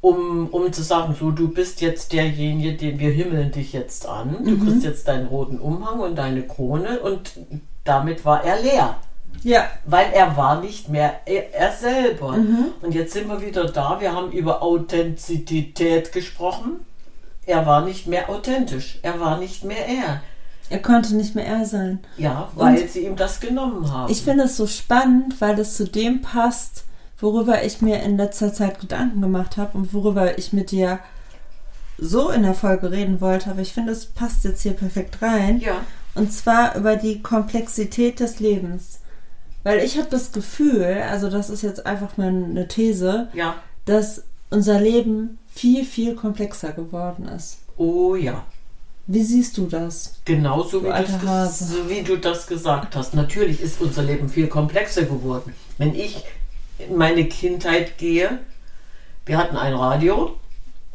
um, 0.00 0.48
um 0.48 0.72
zu 0.72 0.82
sagen, 0.82 1.14
so, 1.18 1.30
du 1.30 1.48
bist 1.48 1.80
jetzt 1.80 2.12
derjenige, 2.12 2.74
den 2.74 2.98
wir 2.98 3.10
himmeln 3.10 3.52
dich 3.52 3.72
jetzt 3.72 4.06
an. 4.06 4.36
Du 4.44 4.58
kriegst 4.58 4.84
jetzt 4.84 5.08
deinen 5.08 5.26
roten 5.26 5.58
Umhang 5.58 6.00
und 6.00 6.16
deine 6.16 6.42
Krone 6.42 7.00
und 7.00 7.32
damit 7.84 8.24
war 8.24 8.44
er 8.44 8.60
leer. 8.60 8.96
Ja. 9.42 9.64
Weil 9.84 10.06
er 10.12 10.36
war 10.36 10.60
nicht 10.60 10.88
mehr 10.88 11.20
er, 11.24 11.54
er 11.54 11.72
selber. 11.72 12.36
Und 12.82 12.94
jetzt 12.94 13.12
sind 13.12 13.28
wir 13.28 13.40
wieder 13.40 13.64
da. 13.64 14.00
Wir 14.00 14.12
haben 14.12 14.30
über 14.30 14.62
Authentizität 14.62 16.12
gesprochen. 16.12 16.80
Er 17.46 17.66
war 17.66 17.84
nicht 17.84 18.06
mehr 18.06 18.28
authentisch. 18.28 18.98
Er 19.02 19.18
war 19.20 19.38
nicht 19.38 19.64
mehr 19.64 19.86
er. 19.86 20.22
Er 20.70 20.78
konnte 20.80 21.14
nicht 21.16 21.34
mehr 21.34 21.46
er 21.46 21.64
sein. 21.66 22.00
Ja, 22.16 22.50
weil 22.54 22.88
sie 22.88 23.06
ihm 23.06 23.16
das 23.16 23.40
genommen 23.40 23.90
haben. 23.92 24.10
Ich 24.10 24.22
finde 24.22 24.44
es 24.44 24.56
so 24.56 24.66
spannend, 24.66 25.40
weil 25.40 25.58
es 25.58 25.76
zu 25.76 25.84
dem 25.84 26.22
passt, 26.22 26.84
worüber 27.18 27.62
ich 27.64 27.82
mir 27.82 28.02
in 28.02 28.16
letzter 28.16 28.52
Zeit 28.54 28.80
Gedanken 28.80 29.20
gemacht 29.20 29.56
habe 29.58 29.76
und 29.76 29.92
worüber 29.92 30.38
ich 30.38 30.52
mit 30.52 30.70
dir 30.70 30.98
so 31.98 32.30
in 32.30 32.42
der 32.42 32.54
Folge 32.54 32.90
reden 32.90 33.20
wollte. 33.20 33.50
Aber 33.50 33.60
ich 33.60 33.72
finde, 33.74 33.92
es 33.92 34.06
passt 34.06 34.44
jetzt 34.44 34.62
hier 34.62 34.72
perfekt 34.72 35.20
rein. 35.22 35.60
ja. 35.60 35.82
Und 36.14 36.30
zwar 36.30 36.76
über 36.76 36.96
die 36.96 37.22
Komplexität 37.22 38.20
des 38.20 38.38
Lebens. 38.38 39.00
Weil 39.62 39.78
ich 39.78 39.96
habe 39.96 40.08
das 40.10 40.32
Gefühl, 40.32 41.02
also 41.10 41.30
das 41.30 41.48
ist 41.48 41.62
jetzt 41.62 41.86
einfach 41.86 42.18
mal 42.18 42.28
eine 42.28 42.68
These, 42.68 43.28
Ja. 43.32 43.54
dass 43.86 44.22
unser 44.50 44.78
Leben 44.78 45.38
viel, 45.48 45.84
viel 45.86 46.14
komplexer 46.14 46.72
geworden 46.72 47.26
ist. 47.28 47.58
Oh 47.78 48.14
ja. 48.14 48.44
Wie 49.06 49.22
siehst 49.22 49.58
du 49.58 49.66
das? 49.66 50.20
Genauso 50.24 50.80
Du 50.80 50.86
wie, 50.86 51.24
das, 51.24 51.74
wie 51.88 52.02
du 52.02 52.16
das 52.16 52.46
gesagt 52.46 52.94
hast. 52.94 53.14
Natürlich 53.14 53.60
ist 53.60 53.80
unser 53.80 54.02
Leben 54.02 54.28
viel 54.28 54.46
komplexer 54.46 55.02
geworden. 55.02 55.54
Wenn 55.76 55.94
ich 55.94 56.24
in 56.78 56.96
meine 56.96 57.26
Kindheit 57.26 57.98
gehe, 57.98 58.38
wir 59.26 59.38
hatten 59.38 59.56
ein 59.56 59.74
Radio 59.74 60.36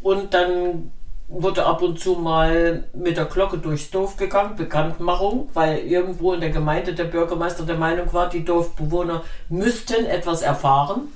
und 0.01 0.33
dann 0.33 0.91
wurde 1.27 1.65
ab 1.65 1.81
und 1.81 1.99
zu 1.99 2.13
mal 2.13 2.85
mit 2.93 3.17
der 3.17 3.25
Glocke 3.25 3.57
durchs 3.57 3.91
Dorf 3.91 4.15
gegangen, 4.15 4.55
Bekanntmachung, 4.55 5.49
weil 5.53 5.79
irgendwo 5.79 6.33
in 6.33 6.39
der 6.39 6.51
Gemeinde 6.51 6.93
der 6.93 7.03
Bürgermeister 7.03 7.65
der 7.65 7.77
Meinung 7.77 8.13
war, 8.13 8.29
die 8.29 8.45
Dorfbewohner 8.45 9.23
müssten 9.49 10.05
etwas 10.05 10.41
erfahren. 10.41 11.09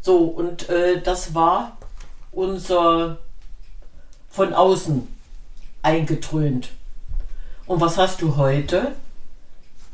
So, 0.00 0.18
und 0.18 0.68
äh, 0.68 1.00
das 1.02 1.34
war 1.34 1.76
unser 2.30 3.18
von 4.28 4.52
außen 4.52 5.08
eingetrönt. 5.84 6.70
Und 7.66 7.80
was 7.80 7.96
hast 7.98 8.20
du 8.22 8.36
heute? 8.36 8.92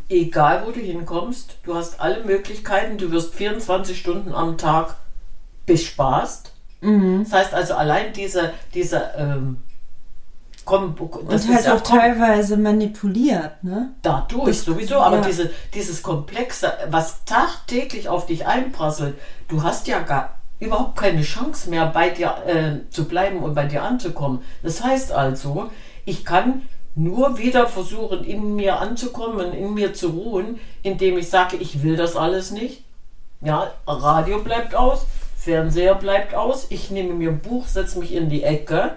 Egal, 0.09 0.65
wo 0.67 0.71
du 0.73 0.81
hinkommst, 0.81 1.57
du 1.63 1.75
hast 1.75 2.01
alle 2.01 2.25
Möglichkeiten, 2.25 2.99
du 2.99 3.13
wirst 3.13 3.35
24 3.35 3.97
Stunden 3.99 4.35
am 4.35 4.59
Tag 4.59 4.97
bespaßt. 5.67 6.53
Das 6.81 7.33
heißt 7.33 7.55
also, 7.55 7.75
allein 7.75 8.13
diese, 8.13 8.53
diese 8.75 9.11
ähm, 9.17 9.59
Kom 10.65 10.95
das 11.29 11.47
Und 11.47 11.55
halt 11.55 11.69
auch 11.69 11.81
teilweise 11.81 12.57
manipuliert, 12.57 13.63
ne? 13.65 13.91
dadurch 14.03 14.47
Das- 14.47 14.65
sowieso, 14.65 14.97
aber 14.99 15.17
ja. 15.17 15.23
diese, 15.23 15.51
dieses 15.75 16.03
Komplexe, 16.03 16.73
was 16.91 17.25
tagtäglich 17.25 18.09
auf 18.09 18.27
dich 18.27 18.47
einprasselt, 18.47 19.17
du 19.49 19.63
hast 19.63 19.87
ja 19.89 20.01
gar 20.01 20.39
überhaupt 20.61 20.97
keine 20.97 21.23
Chance 21.23 21.71
mehr, 21.71 21.87
bei 21.87 22.11
dir 22.11 22.35
äh, 22.47 22.91
zu 22.91 23.07
bleiben 23.09 23.39
und 23.43 23.55
bei 23.55 23.65
dir 23.65 23.83
anzukommen. 23.83 24.43
Das 24.63 24.85
heißt 24.85 25.11
also, 25.13 25.71
ich 26.05 26.25
kann 26.25 26.63
nur 26.95 27.39
wieder 27.39 27.67
versuchen, 27.67 28.25
in 28.25 28.57
mir 28.57 28.79
anzukommen 28.79 29.53
in 29.53 29.75
mir 29.75 29.95
zu 29.95 30.09
ruhen, 30.09 30.61
indem 30.83 31.19
ich 31.19 31.31
sage, 31.31 31.57
ich 31.57 31.83
will 31.83 31.97
das 31.97 32.17
alles 32.17 32.51
nicht. 32.51 32.85
Ja, 33.41 33.73
Radio 33.87 34.41
bleibt 34.43 34.75
aus, 34.75 35.07
Fernseher 35.37 35.95
bleibt 35.95 36.35
aus, 36.35 36.67
ich 36.69 36.91
nehme 36.91 37.15
mir 37.15 37.31
ein 37.31 37.41
Buch, 37.41 37.67
setze 37.67 37.99
mich 37.99 38.13
in 38.13 38.29
die 38.29 38.43
Ecke, 38.43 38.93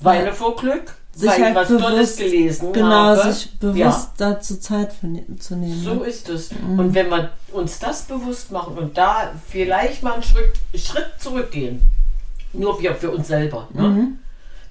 weine 0.00 0.26
Ja. 0.26 0.32
vor 0.32 0.56
Glück, 0.56 0.94
Sich 1.14 1.28
weil 1.28 1.44
halt 1.44 1.54
was 1.54 1.68
bewusst, 1.68 2.18
gelesen 2.18 2.72
genau, 2.72 2.88
habe. 2.90 3.32
sich 3.32 3.58
bewusst 3.58 4.10
dazu 4.16 4.58
Zeit 4.58 5.02
ne- 5.02 5.24
zu 5.38 5.56
nehmen. 5.56 5.82
So 5.82 6.02
ist 6.04 6.28
es. 6.30 6.50
Und 6.52 6.94
wenn 6.94 7.10
wir 7.10 7.30
uns 7.52 7.78
das 7.78 8.02
bewusst 8.02 8.50
machen 8.50 8.78
und 8.78 8.96
da 8.96 9.30
vielleicht 9.46 10.02
mal 10.02 10.14
einen 10.14 10.22
Schritt, 10.22 10.54
Schritt 10.74 11.10
zurückgehen, 11.18 11.82
nur 12.54 12.80
wir 12.80 12.94
für 12.94 13.10
uns 13.10 13.28
selber. 13.28 13.68
Ne? 13.74 13.82
Mhm. 13.82 14.18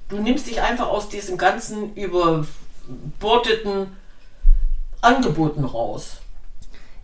Du 0.09 0.17
nimmst 0.17 0.47
dich 0.47 0.59
einfach 0.61 0.87
aus 0.87 1.09
diesem 1.09 1.37
ganzen 1.37 1.93
überbordeten 1.93 3.87
Angeboten 5.01 5.63
raus. 5.63 6.17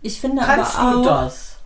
Ich 0.02 0.20
finde 0.20 0.42
Kannst 0.42 0.76
aber 0.78 0.92
du 0.92 0.98
auch, 1.10 1.22
das? 1.24 1.56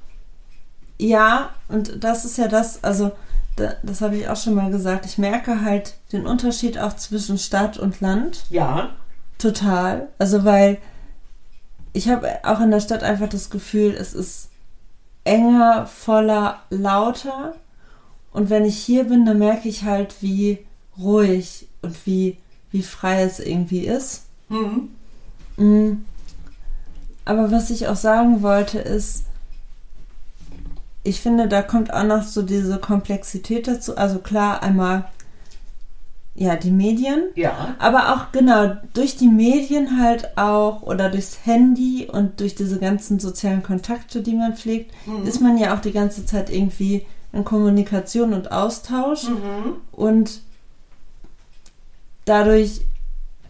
ja, 0.98 1.50
und 1.68 2.04
das 2.04 2.24
ist 2.24 2.38
ja 2.38 2.48
das, 2.48 2.82
also 2.84 3.12
das 3.56 4.00
habe 4.00 4.16
ich 4.16 4.28
auch 4.28 4.36
schon 4.36 4.54
mal 4.54 4.70
gesagt, 4.70 5.06
ich 5.06 5.18
merke 5.18 5.62
halt 5.62 5.94
den 6.12 6.26
Unterschied 6.26 6.78
auch 6.78 6.96
zwischen 6.96 7.38
Stadt 7.38 7.78
und 7.78 8.00
Land. 8.00 8.44
Ja. 8.50 8.90
Total. 9.38 10.08
Also 10.18 10.44
weil 10.44 10.78
ich 11.92 12.08
habe 12.08 12.28
auch 12.44 12.60
in 12.60 12.70
der 12.70 12.80
Stadt 12.80 13.02
einfach 13.02 13.28
das 13.28 13.50
Gefühl, 13.50 13.94
es 13.98 14.14
ist 14.14 14.48
enger, 15.24 15.86
voller, 15.86 16.60
lauter. 16.70 17.54
Und 18.32 18.48
wenn 18.50 18.64
ich 18.64 18.78
hier 18.78 19.04
bin, 19.04 19.26
dann 19.26 19.38
merke 19.38 19.68
ich 19.68 19.84
halt, 19.84 20.22
wie 20.22 20.58
ruhig 20.98 21.68
und 21.82 22.06
wie, 22.06 22.38
wie 22.70 22.82
frei 22.82 23.22
es 23.22 23.40
irgendwie 23.40 23.86
ist. 23.86 24.24
Mhm. 24.48 24.88
Mm. 25.56 26.04
Aber 27.24 27.50
was 27.52 27.70
ich 27.70 27.88
auch 27.88 27.96
sagen 27.96 28.42
wollte, 28.42 28.78
ist, 28.78 29.24
ich 31.04 31.20
finde, 31.20 31.48
da 31.48 31.62
kommt 31.62 31.92
auch 31.92 32.04
noch 32.04 32.22
so 32.22 32.42
diese 32.42 32.78
Komplexität 32.78 33.66
dazu. 33.68 33.96
Also 33.96 34.18
klar, 34.20 34.62
einmal, 34.62 35.04
ja, 36.34 36.56
die 36.56 36.70
Medien. 36.70 37.24
Ja. 37.34 37.74
Aber 37.78 38.14
auch 38.14 38.32
genau 38.32 38.76
durch 38.94 39.16
die 39.16 39.28
Medien 39.28 40.00
halt 40.00 40.36
auch 40.38 40.82
oder 40.82 41.10
durchs 41.10 41.44
Handy 41.44 42.08
und 42.10 42.40
durch 42.40 42.54
diese 42.54 42.78
ganzen 42.78 43.18
sozialen 43.20 43.62
Kontakte, 43.62 44.22
die 44.22 44.34
man 44.34 44.56
pflegt, 44.56 44.92
ist 45.26 45.40
man 45.40 45.58
ja 45.58 45.74
auch 45.74 45.80
die 45.80 45.92
ganze 45.92 46.24
Zeit 46.24 46.48
irgendwie 46.50 47.04
in 47.32 47.44
Kommunikation 47.44 48.32
und 48.32 48.52
Austausch 48.52 49.24
Mhm. 49.28 49.76
und 49.92 50.40
dadurch 52.24 52.82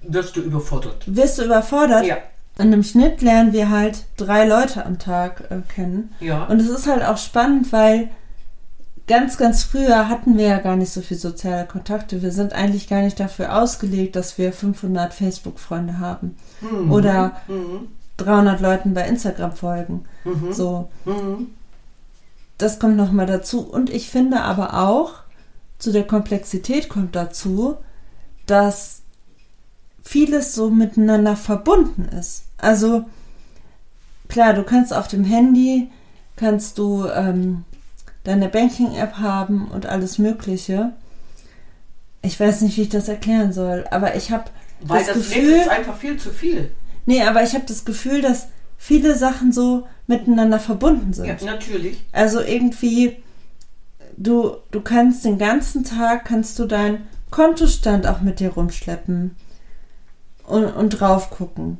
Wirst 0.02 0.34
du 0.36 0.40
überfordert. 0.40 1.04
wirst 1.06 1.38
du 1.38 1.44
überfordert. 1.44 2.04
Ja. 2.06 2.16
Und 2.58 2.72
im 2.72 2.82
Schnitt 2.82 3.22
lernen 3.22 3.52
wir 3.52 3.70
halt 3.70 4.04
drei 4.16 4.46
Leute 4.46 4.84
am 4.84 4.98
Tag 4.98 5.44
äh, 5.50 5.60
kennen. 5.74 6.12
Ja. 6.20 6.44
Und 6.44 6.60
es 6.60 6.68
ist 6.68 6.86
halt 6.86 7.02
auch 7.02 7.16
spannend, 7.16 7.72
weil 7.72 8.10
ganz, 9.06 9.36
ganz 9.38 9.64
früher 9.64 10.08
hatten 10.08 10.36
wir 10.38 10.46
ja 10.48 10.58
gar 10.58 10.76
nicht 10.76 10.92
so 10.92 11.00
viel 11.00 11.16
soziale 11.16 11.66
Kontakte. 11.66 12.22
Wir 12.22 12.30
sind 12.30 12.52
eigentlich 12.52 12.88
gar 12.88 13.00
nicht 13.02 13.18
dafür 13.18 13.56
ausgelegt, 13.60 14.16
dass 14.16 14.38
wir 14.38 14.52
500 14.52 15.12
Facebook-Freunde 15.14 15.98
haben 15.98 16.36
Mhm. 16.60 16.92
oder 16.92 17.32
Mhm. 17.48 17.88
300 18.18 18.60
Leuten 18.60 18.94
bei 18.94 19.06
Instagram 19.08 19.52
folgen. 19.52 20.04
Mhm. 20.24 20.52
So, 20.52 20.88
Mhm. 21.06 21.48
das 22.58 22.78
kommt 22.78 22.96
nochmal 22.96 23.26
dazu. 23.26 23.60
Und 23.66 23.90
ich 23.90 24.10
finde 24.10 24.42
aber 24.42 24.78
auch, 24.78 25.14
zu 25.78 25.90
der 25.90 26.06
Komplexität 26.06 26.88
kommt 26.88 27.16
dazu, 27.16 27.76
dass 28.46 29.01
vieles 30.02 30.54
so 30.54 30.70
miteinander 30.70 31.36
verbunden 31.36 32.04
ist. 32.18 32.44
Also 32.58 33.04
klar, 34.28 34.54
du 34.54 34.62
kannst 34.62 34.92
auf 34.92 35.08
dem 35.08 35.24
Handy, 35.24 35.88
kannst 36.36 36.78
du 36.78 37.06
ähm, 37.06 37.64
deine 38.24 38.48
Banking-App 38.48 39.18
haben 39.18 39.68
und 39.68 39.86
alles 39.86 40.18
Mögliche. 40.18 40.92
Ich 42.22 42.38
weiß 42.38 42.62
nicht, 42.62 42.76
wie 42.76 42.82
ich 42.82 42.88
das 42.88 43.08
erklären 43.08 43.52
soll, 43.52 43.84
aber 43.90 44.14
ich 44.16 44.30
habe 44.30 44.44
das 44.86 45.06
das, 45.06 45.16
Gefühl, 45.16 45.52
ist 45.52 45.68
einfach 45.68 45.96
viel 45.96 46.16
zu 46.16 46.30
viel. 46.30 46.70
nee, 47.06 47.22
aber 47.22 47.42
ich 47.42 47.54
habe 47.54 47.64
das 47.66 47.84
Gefühl, 47.84 48.20
dass 48.20 48.48
viele 48.78 49.16
Sachen 49.16 49.52
so 49.52 49.86
miteinander 50.06 50.58
verbunden 50.58 51.12
sind. 51.12 51.26
Ja, 51.26 51.36
natürlich. 51.44 52.02
Also 52.10 52.40
irgendwie, 52.40 53.16
du, 54.16 54.56
du 54.72 54.80
kannst 54.80 55.24
den 55.24 55.38
ganzen 55.38 55.84
Tag, 55.84 56.24
kannst 56.24 56.58
du 56.58 56.66
deinen 56.66 57.06
Kontostand 57.30 58.06
auch 58.06 58.20
mit 58.20 58.40
dir 58.40 58.50
rumschleppen 58.50 59.36
und, 60.46 60.64
und 60.66 60.90
drauf 60.90 61.30
gucken. 61.30 61.78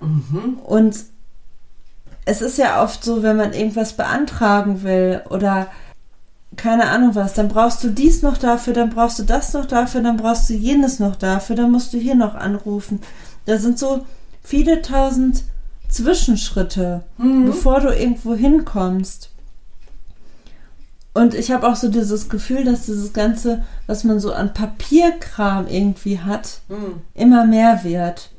Mhm. 0.00 0.58
Und 0.64 0.96
es 2.24 2.42
ist 2.42 2.58
ja 2.58 2.82
oft 2.82 3.02
so, 3.04 3.22
wenn 3.22 3.36
man 3.36 3.52
irgendwas 3.52 3.94
beantragen 3.94 4.82
will 4.82 5.22
oder 5.30 5.66
keine 6.56 6.88
Ahnung 6.90 7.14
was, 7.14 7.34
dann 7.34 7.48
brauchst 7.48 7.82
du 7.84 7.90
dies 7.90 8.22
noch 8.22 8.36
dafür, 8.36 8.72
dann 8.72 8.90
brauchst 8.90 9.18
du 9.18 9.22
das 9.22 9.52
noch 9.52 9.66
dafür, 9.66 10.02
dann 10.02 10.16
brauchst 10.16 10.50
du 10.50 10.54
jenes 10.54 10.98
noch 10.98 11.16
dafür, 11.16 11.56
dann 11.56 11.70
musst 11.70 11.92
du 11.92 11.98
hier 11.98 12.14
noch 12.16 12.34
anrufen. 12.34 13.00
Da 13.46 13.56
sind 13.58 13.78
so 13.78 14.04
viele 14.42 14.82
tausend 14.82 15.44
Zwischenschritte, 15.88 17.02
Mhm. 17.18 17.46
bevor 17.46 17.80
du 17.80 17.88
irgendwo 17.88 18.34
hinkommst. 18.34 19.30
Und 21.12 21.34
ich 21.34 21.50
habe 21.50 21.66
auch 21.68 21.74
so 21.76 21.88
dieses 21.88 22.28
Gefühl, 22.28 22.64
dass 22.64 22.86
dieses 22.86 23.12
Ganze, 23.12 23.62
was 23.86 24.04
man 24.04 24.20
so 24.20 24.32
an 24.32 24.54
Papierkram 24.54 25.66
irgendwie 25.66 26.20
hat, 26.20 26.60
Hm. 26.68 27.00
immer 27.14 27.44
mehr 27.46 27.82
wird. 27.82 28.30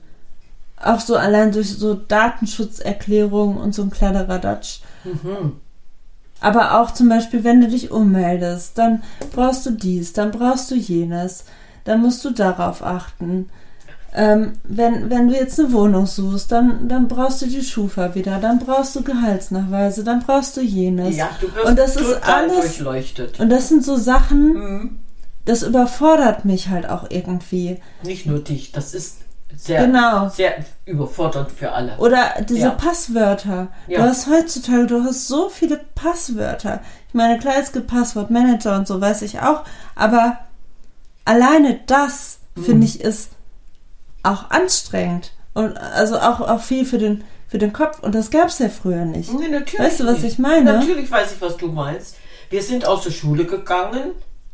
Auch 0.77 0.99
so 0.99 1.15
allein 1.15 1.51
durch 1.51 1.69
so 1.77 1.93
Datenschutzerklärungen 1.93 3.57
und 3.57 3.75
so 3.75 3.83
ein 3.83 3.89
Kladderadatsch. 3.91 4.79
Mhm. 5.03 5.53
Aber 6.39 6.79
auch 6.79 6.91
zum 6.91 7.07
Beispiel, 7.07 7.43
wenn 7.43 7.61
du 7.61 7.67
dich 7.67 7.91
ummeldest, 7.91 8.77
dann 8.77 9.03
brauchst 9.33 9.65
du 9.65 9.71
dies, 9.71 10.13
dann 10.13 10.31
brauchst 10.31 10.71
du 10.71 10.75
jenes, 10.75 11.45
dann 11.83 12.01
musst 12.01 12.25
du 12.25 12.31
darauf 12.31 12.83
achten. 12.83 13.49
Ähm, 14.13 14.53
wenn, 14.63 15.09
wenn 15.09 15.29
du 15.29 15.33
jetzt 15.35 15.57
eine 15.59 15.71
Wohnung 15.71 16.05
suchst, 16.05 16.51
dann, 16.51 16.87
dann 16.89 17.07
brauchst 17.07 17.41
du 17.41 17.45
die 17.47 17.63
Schufa 17.63 18.13
wieder, 18.13 18.39
dann 18.39 18.59
brauchst 18.59 18.95
du 18.95 19.03
Gehaltsnachweise, 19.03 20.03
dann 20.03 20.19
brauchst 20.21 20.57
du 20.57 20.61
jenes. 20.61 21.15
Ja, 21.15 21.29
du 21.39 21.47
wirst 21.55 21.65
Und 21.65 21.79
das 21.79 21.95
ist 21.95 22.13
total 22.13 22.49
alles- 22.49 22.55
durchleuchtet. 22.59 23.39
Und 23.39 23.49
das 23.49 23.69
sind 23.69 23.85
so 23.85 23.95
Sachen, 23.95 24.53
Mhm. 24.53 24.99
das 25.45 25.63
überfordert 25.63 26.43
mich 26.43 26.67
halt 26.69 26.89
auch 26.89 27.05
irgendwie. 27.09 27.77
Nicht 28.03 28.25
nur 28.25 28.39
dich, 28.39 28.73
das 28.73 28.93
ist 28.93 29.19
sehr, 29.55 29.85
Genau. 29.85 30.27
sehr 30.29 30.55
überfordernd 30.85 31.51
für 31.51 31.71
alle. 31.71 31.97
Oder 31.97 32.35
diese 32.47 32.59
Ja. 32.59 32.69
Passwörter. 32.71 33.67
Du 33.87 33.93
Ja. 33.93 34.01
hast 34.03 34.27
heutzutage, 34.27 34.87
du 34.87 35.03
hast 35.03 35.27
so 35.29 35.47
viele 35.49 35.79
Passwörter. 35.95 36.81
Ich 37.07 37.13
meine, 37.13 37.39
klar, 37.39 37.55
es 37.61 37.71
gibt 37.71 37.87
Passwortmanager 37.87 38.75
und 38.77 38.87
so, 38.87 38.99
weiß 38.99 39.21
ich 39.23 39.39
auch. 39.39 39.63
Aber 39.95 40.37
alleine 41.25 41.79
das, 41.87 42.39
Mhm. 42.55 42.63
finde 42.63 42.85
ich, 42.87 43.01
ist 43.01 43.29
auch 44.23 44.49
anstrengend. 44.49 45.31
Und 45.53 45.77
also 45.77 46.17
auch, 46.17 46.39
auch 46.39 46.61
viel 46.61 46.85
für 46.85 46.97
den, 46.97 47.23
für 47.47 47.57
den 47.57 47.73
Kopf. 47.73 47.99
Und 47.99 48.15
das 48.15 48.31
gab 48.31 48.47
es 48.47 48.59
ja 48.59 48.69
früher 48.69 49.05
nicht. 49.05 49.33
Nee, 49.33 49.49
natürlich 49.49 49.79
Weißt 49.79 49.99
du, 49.99 50.05
was 50.05 50.21
nicht. 50.21 50.33
ich 50.33 50.39
meine? 50.39 50.73
Natürlich 50.73 51.11
weiß 51.11 51.33
ich, 51.33 51.41
was 51.41 51.57
du 51.57 51.67
meinst. 51.67 52.17
Wir 52.49 52.61
sind 52.61 52.85
aus 52.85 53.03
der 53.03 53.11
Schule 53.11 53.45
gegangen, 53.45 54.11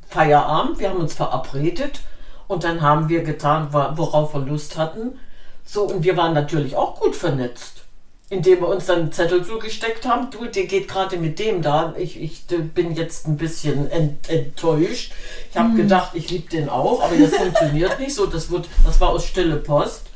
Feierabend, 0.08 0.80
wir 0.80 0.90
haben 0.90 1.00
uns 1.00 1.14
verabredet 1.14 2.02
und 2.48 2.64
dann 2.64 2.82
haben 2.82 3.10
wir 3.10 3.24
getan, 3.24 3.70
worauf 3.72 4.34
wir 4.34 4.42
Lust 4.42 4.78
hatten. 4.78 5.20
So, 5.66 5.84
und 5.84 6.04
wir 6.04 6.16
waren 6.16 6.34
natürlich 6.34 6.76
auch 6.76 7.00
gut 7.00 7.16
vernetzt. 7.16 7.84
Indem 8.30 8.60
wir 8.60 8.68
uns 8.68 8.88
dann 8.88 9.00
einen 9.00 9.12
Zettel 9.14 9.46
zugesteckt 9.46 10.06
haben, 10.06 10.30
du, 10.32 10.46
der 10.48 10.66
geht 10.66 10.90
gerade 10.90 11.16
mit 11.16 11.40
dem 11.40 11.62
da. 11.62 11.94
Ich, 11.98 12.22
ich 12.22 12.46
bin 12.74 12.94
jetzt 12.94 13.26
ein 13.26 13.38
bisschen 13.38 13.90
ent, 13.90 14.30
enttäuscht. 14.30 15.14
Ich 15.50 15.58
habe 15.58 15.76
gedacht, 15.76 16.12
ich 16.14 16.30
liebe 16.30 16.50
den 16.50 16.68
auch, 16.68 17.02
aber 17.02 17.16
das 17.16 17.34
funktioniert 17.36 17.98
nicht 18.00 18.14
so. 18.14 18.26
Das, 18.26 18.52
wird, 18.52 18.68
das 18.86 19.00
war 19.00 19.10
aus 19.10 19.26
stille 19.26 19.56
Post. 19.56 20.08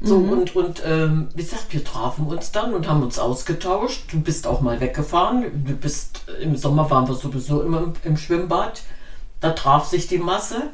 So, 0.00 0.18
Mhm. 0.18 0.30
und, 0.30 0.54
und 0.54 0.82
ähm, 0.86 1.28
wie 1.34 1.42
gesagt, 1.42 1.66
wir 1.72 1.82
trafen 1.82 2.28
uns 2.28 2.52
dann 2.52 2.72
und 2.74 2.86
haben 2.88 3.02
uns 3.02 3.18
ausgetauscht. 3.18 4.04
Du 4.12 4.20
bist 4.20 4.46
auch 4.46 4.60
mal 4.60 4.78
weggefahren. 4.80 5.64
Du 5.66 5.72
bist, 5.74 6.20
im 6.40 6.56
Sommer 6.56 6.88
waren 6.88 7.08
wir 7.08 7.14
sowieso 7.16 7.62
immer 7.62 7.82
im, 7.82 7.92
im 8.04 8.16
Schwimmbad. 8.16 8.82
Da 9.40 9.50
traf 9.50 9.86
sich 9.88 10.06
die 10.06 10.18
Masse. 10.18 10.70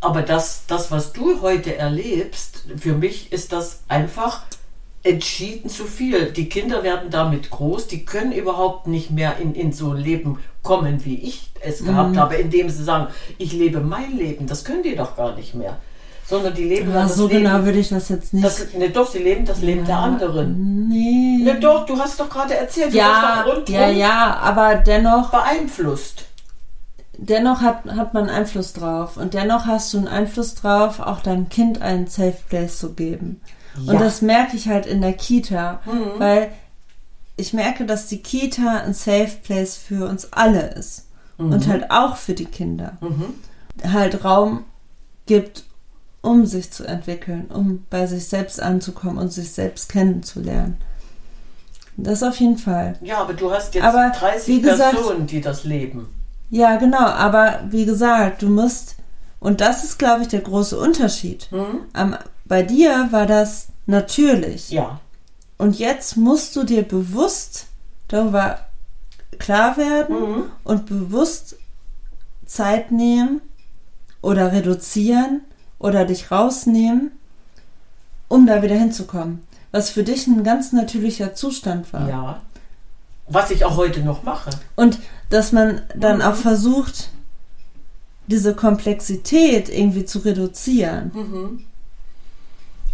Aber 0.00 0.20
das, 0.20 0.64
das, 0.66 0.90
was 0.90 1.14
du 1.14 1.40
heute 1.40 1.74
erlebst, 1.76 2.64
für 2.76 2.92
mich 2.92 3.32
ist 3.32 3.52
das 3.52 3.80
einfach 3.88 4.42
entschieden 5.02 5.70
zu 5.70 5.84
viel. 5.84 6.32
Die 6.32 6.48
Kinder 6.48 6.82
werden 6.82 7.10
damit 7.10 7.50
groß, 7.50 7.86
die 7.86 8.04
können 8.04 8.32
überhaupt 8.32 8.86
nicht 8.86 9.10
mehr 9.10 9.36
in, 9.38 9.54
in 9.54 9.72
so 9.72 9.92
ein 9.92 9.96
Leben 9.98 10.38
kommen, 10.62 11.04
wie 11.04 11.16
ich 11.16 11.50
es 11.60 11.84
gehabt 11.84 12.10
Mhm. 12.10 12.18
habe, 12.18 12.34
indem 12.36 12.68
sie 12.68 12.84
sagen, 12.84 13.06
ich 13.38 13.52
lebe 13.52 13.80
mein 13.80 14.16
Leben. 14.16 14.46
Das 14.46 14.64
können 14.64 14.82
die 14.82 14.96
doch 14.96 15.16
gar 15.16 15.34
nicht 15.34 15.54
mehr. 15.54 15.76
Sondern 16.26 16.54
die 16.54 16.64
leben 16.64 16.88
Ja, 16.88 16.94
dann 16.96 17.08
das 17.08 17.16
so 17.16 17.26
Leben. 17.26 17.44
genau 17.44 17.64
würde 17.64 17.78
ich 17.78 17.88
das 17.88 18.10
jetzt 18.10 18.34
nicht. 18.34 18.44
Das, 18.44 18.74
ne, 18.74 18.90
doch, 18.90 19.10
sie 19.10 19.18
leben 19.20 19.46
das 19.46 19.62
Leben 19.62 19.86
der 19.86 19.96
anderen. 19.98 20.88
nee. 20.88 21.38
Ne, 21.42 21.58
doch, 21.58 21.86
du 21.86 21.98
hast 21.98 22.20
doch 22.20 22.28
gerade 22.28 22.54
erzählt, 22.54 22.92
du 22.92 22.98
ja, 22.98 23.46
ja, 23.68 23.88
ja, 23.88 24.36
aber 24.36 24.74
dennoch, 24.74 25.30
beeinflusst. 25.30 26.24
dennoch 27.16 27.62
hat, 27.62 27.84
hat 27.86 28.12
man 28.14 28.28
Einfluss 28.28 28.72
drauf. 28.74 29.16
Und 29.16 29.32
dennoch 29.34 29.64
hast 29.66 29.94
du 29.94 29.98
einen 29.98 30.08
Einfluss 30.08 30.54
drauf, 30.54 31.00
auch 31.00 31.20
deinem 31.20 31.48
Kind 31.48 31.80
einen 31.80 32.08
Safe 32.08 32.36
Place 32.48 32.78
zu 32.78 32.92
geben. 32.92 33.40
Ja. 33.84 33.92
Und 33.92 34.00
das 34.00 34.22
merke 34.22 34.56
ich 34.56 34.68
halt 34.68 34.86
in 34.86 35.00
der 35.00 35.12
Kita, 35.12 35.80
Mhm. 35.86 36.18
weil 36.18 36.50
ich 37.36 37.52
merke, 37.52 37.86
dass 37.86 38.06
die 38.08 38.18
Kita 38.22 38.78
ein 38.78 38.94
Safe 38.94 39.30
Place 39.44 39.76
für 39.76 40.08
uns 40.08 40.32
alle 40.32 40.70
ist. 40.74 41.06
Und 41.38 41.68
halt 41.68 41.92
auch 41.92 42.16
für 42.16 42.34
die 42.34 42.46
Kinder. 42.46 42.98
Mhm. 43.00 43.26
Halt 43.92 44.24
Raum 44.24 44.64
gibt, 45.26 45.62
um 46.20 46.46
sich 46.46 46.72
zu 46.72 46.84
entwickeln, 46.84 47.46
um 47.54 47.86
bei 47.90 48.08
sich 48.08 48.26
selbst 48.26 48.60
anzukommen 48.60 49.18
und 49.18 49.32
sich 49.32 49.52
selbst 49.52 49.88
kennenzulernen. 49.88 50.78
Das 51.96 52.24
auf 52.24 52.40
jeden 52.40 52.58
Fall. 52.58 52.96
Ja, 53.02 53.18
aber 53.18 53.34
du 53.34 53.52
hast 53.52 53.74
jetzt 53.76 53.84
Aber 53.84 54.10
30 54.10 54.48
wie 54.48 54.60
gesagt- 54.60 54.96
Personen, 54.96 55.26
die 55.28 55.40
das 55.40 55.62
leben. 55.62 56.08
Ja, 56.50 56.76
genau, 56.76 57.04
aber 57.06 57.60
wie 57.70 57.84
gesagt, 57.84 58.42
du 58.42 58.48
musst, 58.48 58.96
und 59.38 59.60
das 59.60 59.84
ist, 59.84 59.98
glaube 59.98 60.22
ich, 60.22 60.28
der 60.28 60.40
große 60.40 60.76
Unterschied. 60.78 61.46
Mhm. 61.52 61.80
Am, 61.92 62.16
bei 62.48 62.62
dir 62.62 63.08
war 63.10 63.26
das 63.26 63.68
natürlich. 63.86 64.70
Ja. 64.70 65.00
Und 65.58 65.78
jetzt 65.78 66.16
musst 66.16 66.56
du 66.56 66.64
dir 66.64 66.82
bewusst 66.82 67.66
darüber 68.08 68.60
klar 69.38 69.76
werden 69.76 70.16
Mhm. 70.20 70.42
und 70.64 70.86
bewusst 70.86 71.56
Zeit 72.46 72.90
nehmen 72.92 73.40
oder 74.22 74.52
reduzieren 74.52 75.42
oder 75.78 76.04
dich 76.04 76.30
rausnehmen, 76.30 77.10
um 78.28 78.46
da 78.46 78.62
wieder 78.62 78.74
hinzukommen. 78.76 79.42
Was 79.70 79.90
für 79.90 80.02
dich 80.02 80.26
ein 80.26 80.44
ganz 80.44 80.72
natürlicher 80.72 81.34
Zustand 81.34 81.92
war. 81.92 82.08
Ja. 82.08 82.42
Was 83.28 83.50
ich 83.50 83.64
auch 83.66 83.76
heute 83.76 84.00
noch 84.00 84.22
mache. 84.22 84.48
Und 84.76 84.98
dass 85.28 85.52
man 85.52 85.82
dann 85.94 86.16
Mhm. 86.16 86.22
auch 86.22 86.34
versucht, 86.34 87.10
diese 88.26 88.54
Komplexität 88.54 89.68
irgendwie 89.68 90.04
zu 90.06 90.20
reduzieren. 90.20 91.10
Mhm. 91.14 91.64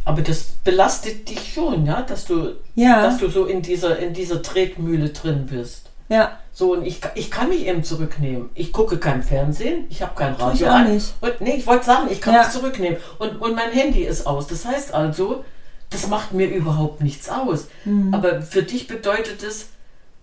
Aber 0.04 0.20
das 0.22 0.42
belastet 0.64 1.28
dich 1.30 1.52
schon, 1.54 1.86
ja, 1.86 2.02
dass 2.02 2.24
du, 2.26 2.54
Ja, 2.74 3.02
dass 3.02 3.18
du 3.18 3.28
so 3.28 3.46
in 3.46 3.62
dieser, 3.62 3.98
in 3.98 4.12
dieser 4.12 4.42
Tretmühle 4.42 5.10
drin 5.10 5.46
bist. 5.46 5.86
ja, 6.10 6.38
So, 6.52 6.74
und 6.74 6.84
ich, 6.84 7.00
ich 7.14 7.30
kann 7.30 7.48
mich 7.48 7.66
eben 7.66 7.82
zurücknehmen. 7.82 8.50
Ich 8.54 8.72
gucke 8.72 8.98
kein 8.98 9.22
Fernsehen, 9.22 9.86
ich 9.88 10.02
habe 10.02 10.12
kein 10.14 10.36
Tue 10.36 10.52
ich 10.54 10.62
Radio 10.62 10.66
auch 10.68 10.72
an. 10.72 10.94
nicht. 10.94 11.14
Und, 11.22 11.40
nee, 11.40 11.54
ich 11.56 11.66
wollte 11.66 11.86
sagen, 11.86 12.08
ich 12.10 12.20
kann 12.20 12.34
Ja. 12.34 12.42
mich 12.42 12.50
zurücknehmen. 12.50 12.98
Und, 13.18 13.40
und 13.40 13.54
mein 13.56 13.70
Handy 13.70 14.02
ist 14.04 14.26
aus. 14.26 14.46
Das 14.46 14.64
heißt 14.66 14.92
also, 14.92 15.42
das 15.90 16.06
macht 16.08 16.32
mir 16.32 16.48
überhaupt 16.48 17.00
nichts 17.00 17.28
aus. 17.28 17.68
Mhm. 17.84 18.12
Aber 18.14 18.42
für 18.42 18.62
dich 18.62 18.86
bedeutet 18.86 19.42
es, 19.42 19.68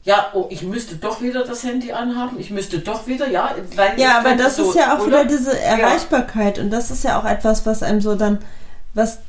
ja, 0.04 0.28
oh, 0.34 0.46
ich 0.50 0.62
müsste 0.64 0.96
doch 0.96 1.22
wieder 1.22 1.44
das 1.44 1.64
Handy 1.64 1.92
anhaben, 1.92 2.40
ich 2.40 2.50
müsste 2.50 2.80
doch 2.80 3.08
wieder, 3.08 3.30
ja, 3.30 3.54
weil 3.76 4.00
ja, 4.00 4.20
aber 4.20 4.36
das 4.36 4.56
so, 4.58 4.70
ist 4.70 4.76
ja 4.76 4.96
auch 4.96 5.00
oder? 5.06 5.22
wieder 5.22 5.26
diese 5.26 5.60
Erreichbarkeit 5.60 6.58
und 6.60 6.72
das 6.72 6.90
ist 6.92 7.04
ja 7.04 7.20
auch 7.20 7.26
etwas, 7.26 7.66
was 7.68 7.84
einem 7.84 8.02
so 8.02 8.16
dann, 8.16 8.40
was 8.96 9.20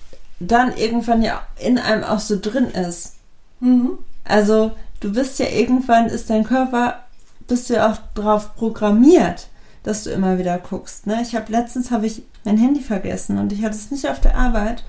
dann 0.46 0.76
irgendwann 0.76 1.22
ja 1.22 1.42
in 1.59 1.78
einem 1.78 2.05
auch 2.05 2.20
so 2.20 2.38
drin 2.40 2.66
ist. 2.68 3.14
Mhm. 3.61 3.98
Also 4.24 4.72
du 5.00 5.12
bist 5.12 5.38
ja 5.38 5.46
irgendwann, 5.46 6.07
ist 6.07 6.31
dein 6.31 6.44
Körper, 6.44 7.00
bist 7.48 7.68
du 7.70 7.74
ja 7.74 7.90
auch 7.90 7.98
drauf 8.14 8.55
programmiert, 8.55 9.48
dass 9.83 10.05
du 10.05 10.11
immer 10.11 10.38
wieder 10.38 10.59
guckst. 10.59 11.07
Ne? 11.07 11.20
Ich 11.22 11.35
habe 11.35 11.50
letztens 11.50 11.90
habe 11.90 12.07
ich 12.07 12.22
mein 12.44 12.57
Handy 12.57 12.81
vergessen 12.81 13.38
und 13.38 13.52
ich 13.52 13.62
hatte 13.64 13.76
es 13.76 13.90
nicht 13.90 14.09
auf 14.09 14.20
der 14.20 14.37
Arbeit 14.37 14.85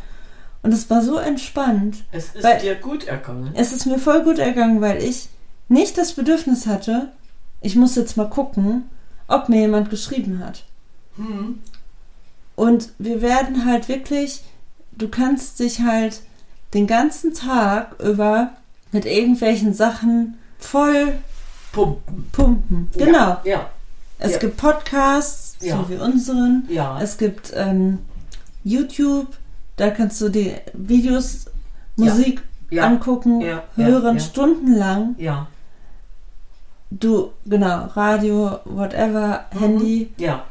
und 0.61 0.73
es 0.73 0.89
war 0.89 1.01
so 1.01 1.17
entspannt. 1.17 2.03
Es 2.11 2.33
ist 2.35 2.43
Weil- 2.43 2.59
dir 2.59 2.75
gut 2.75 3.05
ergangen. 3.05 3.51
Es 3.55 3.71
ist 3.73 3.85
mir 3.85 3.99
voll 3.99 4.23
gut 4.23 4.39
ergangen, 4.39 4.81
weil 4.81 5.03
ich 5.03 5.29
nicht 5.67 5.97
das 5.97 6.13
Bedürfnis 6.13 6.67
hatte, 6.67 7.09
ich 7.61 7.75
muss 7.75 7.95
jetzt 7.95 8.17
mal 8.17 8.29
gucken, 8.29 8.89
ob 9.27 9.49
mir 9.49 9.61
jemand 9.61 9.89
geschrieben 9.89 10.43
hat. 10.43 10.63
Mhm. 11.17 11.59
Und 12.55 12.89
wir 12.99 13.21
werden 13.21 13.65
halt 13.65 13.87
wirklich, 13.87 14.43
du 14.97 15.07
kannst 15.07 15.59
dich 15.59 15.81
halt 15.81 16.21
den 16.73 16.87
ganzen 16.87 17.33
Tag 17.33 17.99
über 18.01 18.51
mit 18.91 19.05
irgendwelchen 19.05 19.73
Sachen 19.73 20.37
voll 20.59 21.13
Pumpen. 21.71 22.29
pumpen. 22.31 22.89
Genau. 22.95 23.37
Ja, 23.43 23.69
Es 24.19 24.33
ja. 24.33 24.37
gibt 24.39 24.57
Podcasts, 24.57 25.57
Ja. 25.61 25.77
so 25.77 25.89
wie 25.89 25.95
unseren. 25.95 26.63
ja. 26.69 26.99
Es 27.01 27.17
gibt 27.17 27.51
ähm, 27.55 27.99
YouTube, 28.63 29.27
da 29.77 29.89
kannst 29.89 30.21
du 30.21 30.29
die 30.29 30.53
Videos, 30.73 31.45
Musik 31.95 32.41
ja, 32.69 32.85
angucken, 32.85 33.41
Ja, 33.41 33.63
ja, 33.75 33.85
hören 33.85 34.17
ja. 34.17 34.23
stundenlang. 34.23 35.15
ja. 35.17 35.47
Du, 36.95 37.31
genau, 37.45 37.87
Radio, 37.95 38.59
whatever, 38.65 39.45
Mhm. 39.53 39.59
Handy. 39.59 40.11
Ja, 40.17 40.43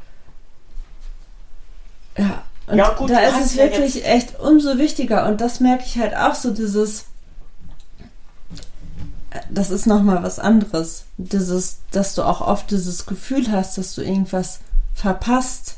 Ja. 2.18 2.42
Und 2.66 2.79
Ja, 2.79 2.90
gut, 2.94 3.11
da 3.11 3.20
ist 3.20 3.44
es 3.44 3.57
wirklich 3.57 4.05
echt 4.07 4.38
umso 4.40 4.79
wichtiger. 4.79 5.27
Und 5.27 5.40
das 5.40 5.61
merke 5.61 5.85
ich 5.85 5.98
halt 5.98 6.16
auch 6.16 6.35
so, 6.35 6.51
dieses. 6.53 7.07
Das 9.51 9.70
ist 9.70 9.87
nochmal 9.87 10.22
was 10.22 10.38
anderes. 10.38 11.05
Dieses, 11.16 11.79
dass 11.90 12.14
du 12.14 12.22
auch 12.22 12.40
oft 12.40 12.70
dieses 12.70 13.07
Gefühl 13.07 13.51
hast, 13.51 13.79
dass 13.79 13.94
du 13.94 14.03
irgendwas 14.03 14.61
verpasst. 14.94 15.77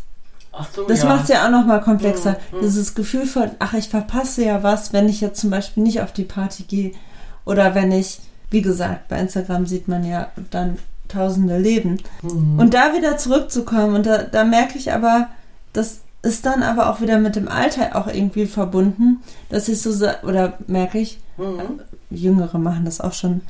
ach 0.52 0.68
so, 0.74 0.84
Das 0.86 1.02
ja. 1.02 1.08
macht 1.08 1.24
es 1.24 1.28
ja 1.28 1.46
auch 1.46 1.50
nochmal 1.50 1.80
komplexer. 1.80 2.36
Mhm, 2.50 2.58
mhm. 2.58 2.62
Dieses 2.62 2.94
Gefühl 2.94 3.26
von, 3.26 3.50
ach, 3.60 3.74
ich 3.74 3.88
verpasse 3.88 4.44
ja 4.44 4.62
was, 4.62 4.92
wenn 4.92 5.08
ich 5.08 5.20
jetzt 5.20 5.40
zum 5.40 5.50
Beispiel 5.50 5.84
nicht 5.84 6.00
auf 6.00 6.12
die 6.12 6.24
Party 6.24 6.64
gehe. 6.64 6.92
Oder 7.44 7.74
wenn 7.74 7.92
ich, 7.92 8.18
wie 8.50 8.62
gesagt, 8.62 9.08
bei 9.08 9.18
Instagram 9.20 9.66
sieht 9.66 9.86
man 9.86 10.04
ja 10.04 10.30
dann 10.50 10.78
tausende 11.08 11.58
Leben. 11.58 12.00
Und 12.58 12.74
da 12.74 12.92
wieder 12.94 13.18
zurückzukommen, 13.18 13.94
und 13.94 14.06
da, 14.06 14.24
da 14.24 14.44
merke 14.44 14.78
ich 14.78 14.92
aber, 14.92 15.28
das 15.72 16.00
ist 16.24 16.44
dann 16.46 16.62
aber 16.62 16.90
auch 16.90 17.00
wieder 17.00 17.18
mit 17.18 17.36
dem 17.36 17.48
Alter 17.48 17.96
auch 17.96 18.06
irgendwie 18.08 18.46
verbunden, 18.46 19.22
dass 19.50 19.68
ich 19.68 19.80
so, 19.80 19.90
oder 20.22 20.54
merke 20.66 20.98
ich, 20.98 21.20
Mhm. 21.36 21.80
Jüngere 22.10 22.58
machen 22.58 22.84
das 22.84 23.00
auch 23.00 23.12
schon, 23.12 23.40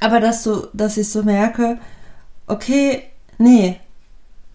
aber 0.00 0.20
dass 0.20 0.42
so, 0.44 0.68
dass 0.72 0.96
ich 0.96 1.08
so 1.10 1.22
merke, 1.24 1.78
okay, 2.46 3.02
nee, 3.38 3.80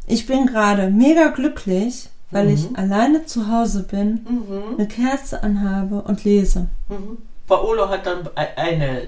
ich 0.08 0.26
bin 0.26 0.46
gerade 0.46 0.90
mega 0.90 1.28
glücklich, 1.30 2.10
weil 2.32 2.46
Mhm. 2.48 2.54
ich 2.54 2.78
alleine 2.78 3.26
zu 3.26 3.52
Hause 3.52 3.84
bin, 3.84 4.26
Mhm. 4.30 4.76
eine 4.78 4.88
Kerze 4.88 5.44
anhabe 5.44 6.02
und 6.02 6.24
lese. 6.24 6.68
Mhm. 6.88 7.18
Paolo 7.48 7.90
hat 7.90 8.06
dann 8.06 8.28
e- 8.38 8.56
eine 8.60 9.08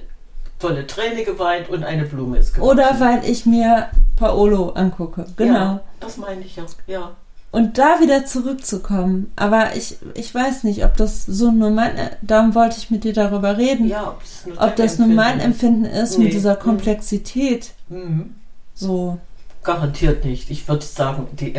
tolle 0.60 0.86
Träne 0.88 1.24
geweint 1.24 1.70
und 1.70 1.84
eine 1.84 2.04
Blume 2.06 2.38
ist 2.38 2.54
gewachsen. 2.54 2.70
Oder 2.72 3.00
weil 3.00 3.24
ich 3.26 3.46
mir 3.46 3.88
Paolo 4.16 4.72
angucke. 4.72 5.26
Genau. 5.38 5.54
Ja, 5.54 5.80
das 6.00 6.18
meine 6.18 6.42
ich 6.42 6.56
ja. 6.56 6.66
Ja. 6.88 7.12
Und 7.52 7.78
da 7.78 8.00
wieder 8.00 8.26
zurückzukommen. 8.26 9.32
Aber 9.36 9.76
ich, 9.76 9.98
ich 10.14 10.34
weiß 10.34 10.64
nicht, 10.64 10.86
ob 10.86 10.96
das 10.96 11.26
so 11.26 11.52
nur 11.52 11.70
mein, 11.70 11.92
darum 12.22 12.56
wollte 12.56 12.78
ich 12.78 12.90
mit 12.90 13.04
dir 13.04 13.12
darüber 13.14 13.58
reden, 13.58 13.88
ja 13.88 14.16
ob, 14.58 14.76
das 14.78 15.00
nur 15.00 15.10
mein 15.10 15.40
Empfinden 15.42 15.84
ist 15.86 16.18
Nee. 16.18 16.26
mit 16.26 16.34
dieser 16.34 16.56
Mhm. 16.56 16.60
Komplexität. 16.60 17.72
Mhm. 17.90 18.36
So. 18.74 19.18
Garantiert 19.64 20.24
nicht. 20.24 20.50
Ich 20.50 20.66
würde 20.68 20.86
sagen, 20.86 21.28
die, 21.34 21.54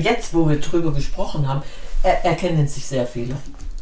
jetzt, 0.00 0.34
wo 0.34 0.48
wir 0.48 0.60
drüber 0.60 0.92
gesprochen 0.92 1.48
haben, 1.48 1.62
er, 2.02 2.24
erkennen 2.24 2.68
sich 2.68 2.84
sehr 2.86 3.06
viele 3.06 3.34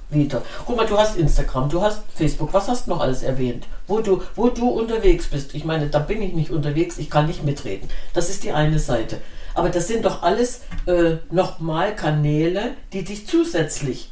wieder. 0.09 0.43
Guck 0.67 0.77
mal, 0.77 0.87
du 0.87 0.97
hast 0.99 1.17
Instagram, 1.17 1.69
du 1.69 1.83
hast 1.83 2.01
Facebook, 2.15 2.53
was 2.53 2.69
hast 2.69 2.87
du 2.87 2.91
noch 2.91 3.01
alles 3.01 3.23
erwähnt? 3.23 3.67
Wo 3.87 4.01
du, 4.01 4.23
wo 4.35 4.49
du 4.49 4.69
unterwegs 4.69 5.27
bist. 5.29 5.55
Ich 5.55 5.65
meine, 5.65 5.89
da 5.89 5.99
bin 5.99 6.23
ich 6.23 6.33
nicht 6.33 6.51
unterwegs, 6.51 6.99
ich 6.99 7.11
kann 7.11 7.27
nicht 7.27 7.45
mitreden. 7.45 7.89
Das 8.15 8.29
ist 8.31 8.43
die 8.45 8.53
eine 8.53 8.79
Seite. 8.79 9.19
Aber 9.61 9.69
das 9.69 9.89
sind 9.89 10.07
doch 10.07 10.23
alles 10.23 10.63
äh, 10.87 11.17
nochmal 11.31 11.95
Kanäle, 11.95 12.71
die 12.95 13.05
dich 13.05 13.27
zusätzlich 13.27 14.11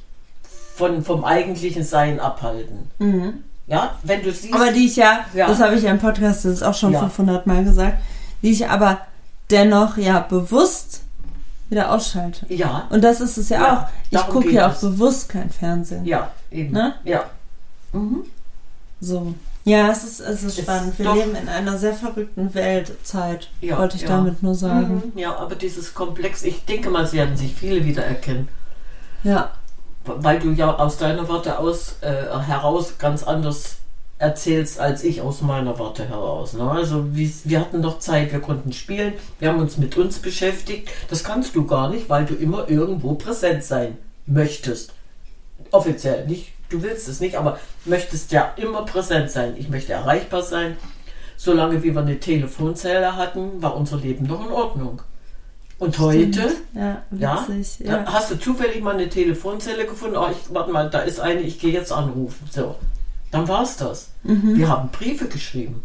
von, 0.76 1.02
vom 1.02 1.24
eigentlichen 1.24 1.84
Sein 1.84 2.20
abhalten. 2.20 2.90
Ja, 3.66 3.94
wenn 4.02 4.22
du 4.22 4.30
siehst. 4.30 4.50
Mhm. 4.52 4.60
Aber 4.60 4.72
die 4.72 4.84
ich 4.84 4.96
ja, 4.96 5.24
Ja. 5.32 5.46
das 5.46 5.58
habe 5.60 5.74
ich 5.76 5.82
ja 5.84 5.90
im 5.90 5.98
Podcast, 5.98 6.44
das 6.44 6.52
ist 6.52 6.62
auch 6.62 6.74
schon 6.74 6.92
Ja. 6.92 7.00
500 7.00 7.46
Mal 7.46 7.64
gesagt, 7.64 7.96
die 8.42 8.50
ich 8.50 8.68
aber 8.68 8.98
dennoch 9.50 9.96
ja 9.96 10.20
bewusst 10.20 11.00
wieder 11.70 11.92
ausschalte. 11.92 12.44
ja, 12.52 12.86
Und 12.90 13.02
das 13.02 13.22
ist 13.22 13.38
es 13.38 13.48
ja, 13.48 13.58
Ja, 13.58 13.78
auch. 13.78 13.88
Ich 14.10 14.26
gucke 14.28 14.50
ja 14.52 14.70
auch 14.70 14.74
bewusst 14.76 15.30
kein 15.30 15.48
Fernsehen. 15.48 16.04
ja, 16.04 16.30
eben. 16.50 16.72
Ne? 16.72 16.92
Ja. 17.04 17.24
Mhm. 17.94 18.24
So. 19.00 19.32
Ja, 19.68 19.90
es 19.90 20.02
ist, 20.04 20.20
es 20.20 20.42
ist 20.42 20.58
Es 20.58 20.64
spannend. 20.64 20.92
ist 20.92 20.98
Wir 20.98 21.14
leben 21.14 21.34
in 21.36 21.48
einer 21.48 21.76
sehr 21.78 21.92
verrückten 21.94 22.54
Weltzeit, 22.54 23.48
Ja, 23.60 23.78
wollte 23.78 23.96
ich 23.96 24.02
ja. 24.02 24.08
damit 24.08 24.42
nur 24.42 24.54
sagen. 24.54 25.02
Mhm, 25.14 25.18
Ja, 25.18 25.36
aber 25.36 25.54
dieses 25.56 25.92
Komplex, 25.94 26.42
ich 26.42 26.64
denke 26.64 26.88
mal, 26.90 27.06
sie 27.06 27.18
werden 27.18 27.36
sich 27.36 27.52
viele 27.54 27.84
wiedererkennen, 27.84 28.48
Ja. 29.24 29.50
weil 30.04 30.38
du 30.38 30.52
ja 30.52 30.74
aus 30.78 30.96
deiner 30.96 31.28
Warte 31.28 31.58
aus 31.58 31.96
äh, 32.00 32.12
heraus 32.40 32.94
ganz 32.98 33.22
anders 33.24 33.76
erzählst 34.20 34.80
als 34.80 35.04
ich 35.04 35.20
aus 35.20 35.42
meiner 35.42 35.78
Warte 35.78 36.08
heraus. 36.08 36.54
Ne? 36.54 36.68
Also 36.68 37.14
wie, 37.14 37.32
wir 37.44 37.60
hatten 37.60 37.82
doch 37.82 37.98
Zeit, 38.00 38.32
wir 38.32 38.40
konnten 38.40 38.72
spielen, 38.72 39.12
wir 39.38 39.48
haben 39.50 39.60
uns 39.60 39.76
mit 39.76 39.96
uns 39.96 40.18
beschäftigt. 40.18 40.88
Das 41.10 41.22
kannst 41.22 41.54
du 41.54 41.66
gar 41.66 41.88
nicht, 41.90 42.08
weil 42.08 42.24
du 42.26 42.34
immer 42.34 42.68
irgendwo 42.68 43.14
präsent 43.14 43.62
sein 43.64 43.96
möchtest. 44.26 44.92
Offiziell 45.70 46.26
nicht, 46.26 46.52
du 46.68 46.82
willst 46.82 47.08
es 47.08 47.20
nicht, 47.20 47.36
aber 47.36 47.58
möchtest 47.84 48.32
ja 48.32 48.52
immer 48.56 48.84
präsent 48.84 49.30
sein. 49.30 49.54
Ich 49.58 49.68
möchte 49.68 49.92
erreichbar 49.92 50.42
sein. 50.42 50.76
Solange 51.36 51.82
wie 51.82 51.94
wir 51.94 52.00
eine 52.00 52.18
Telefonzelle 52.18 53.16
hatten, 53.16 53.62
war 53.62 53.76
unser 53.76 53.96
Leben 53.98 54.26
noch 54.26 54.44
in 54.44 54.52
Ordnung. 54.52 55.02
Und 55.78 55.96
heute, 56.00 56.50
Ja, 56.74 57.02
ja, 57.12 57.46
witzig. 57.48 57.86
da 57.86 57.98
Ja. 58.02 58.12
hast 58.12 58.32
du 58.32 58.34
zufällig 58.40 58.82
mal 58.82 58.94
eine 58.94 59.08
Telefonzelle 59.08 59.86
gefunden. 59.86 60.16
Oh, 60.16 60.26
ich, 60.32 60.52
warte 60.52 60.72
mal, 60.72 60.90
da 60.90 60.98
ist 61.00 61.20
eine, 61.20 61.40
ich 61.42 61.60
gehe 61.60 61.72
jetzt 61.72 61.92
anrufen. 61.92 62.48
So, 62.50 62.74
dann 63.30 63.46
war 63.46 63.62
es 63.62 63.76
das. 63.76 64.10
Wir 64.24 64.68
haben 64.68 64.88
Briefe 64.90 65.26
geschrieben. 65.28 65.82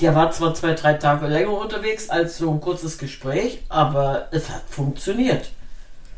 Der 0.00 0.14
war 0.16 0.30
zwar 0.32 0.54
zwei, 0.54 0.74
drei 0.74 0.94
Tage 0.94 1.26
länger 1.28 1.52
unterwegs 1.52 2.08
als 2.10 2.38
so 2.38 2.50
ein 2.50 2.60
kurzes 2.60 2.98
Gespräch, 2.98 3.62
aber 3.68 4.26
es 4.32 4.48
hat 4.50 4.62
funktioniert. 4.68 5.50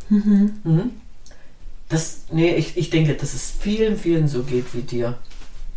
Mhm. 0.09 1.01
Das, 1.91 2.21
nee, 2.31 2.55
ich, 2.55 2.77
ich 2.77 2.89
denke, 2.91 3.15
dass 3.15 3.35
es 3.35 3.51
vielen, 3.51 3.99
vielen 3.99 4.27
so 4.29 4.43
geht 4.45 4.73
wie 4.75 4.83
dir. 4.83 5.19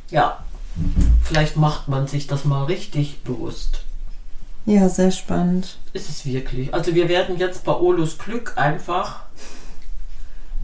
Ja, 0.10 0.44
vielleicht 1.24 1.58
macht 1.58 1.88
man 1.88 2.08
sich 2.08 2.28
das 2.28 2.46
mal 2.46 2.64
richtig 2.66 3.24
bewusst. 3.24 3.82
ja, 4.66 4.88
sehr 4.90 5.12
spannend. 5.12 5.78
Ist 5.92 6.10
es 6.10 6.26
wirklich. 6.26 6.74
Also 6.74 6.96
wir 6.96 7.10
werden 7.10 7.38
jetzt 7.38 7.64
bei 7.66 7.74
Olos 7.74 8.18
Glück 8.18 8.54
einfach. 8.58 9.22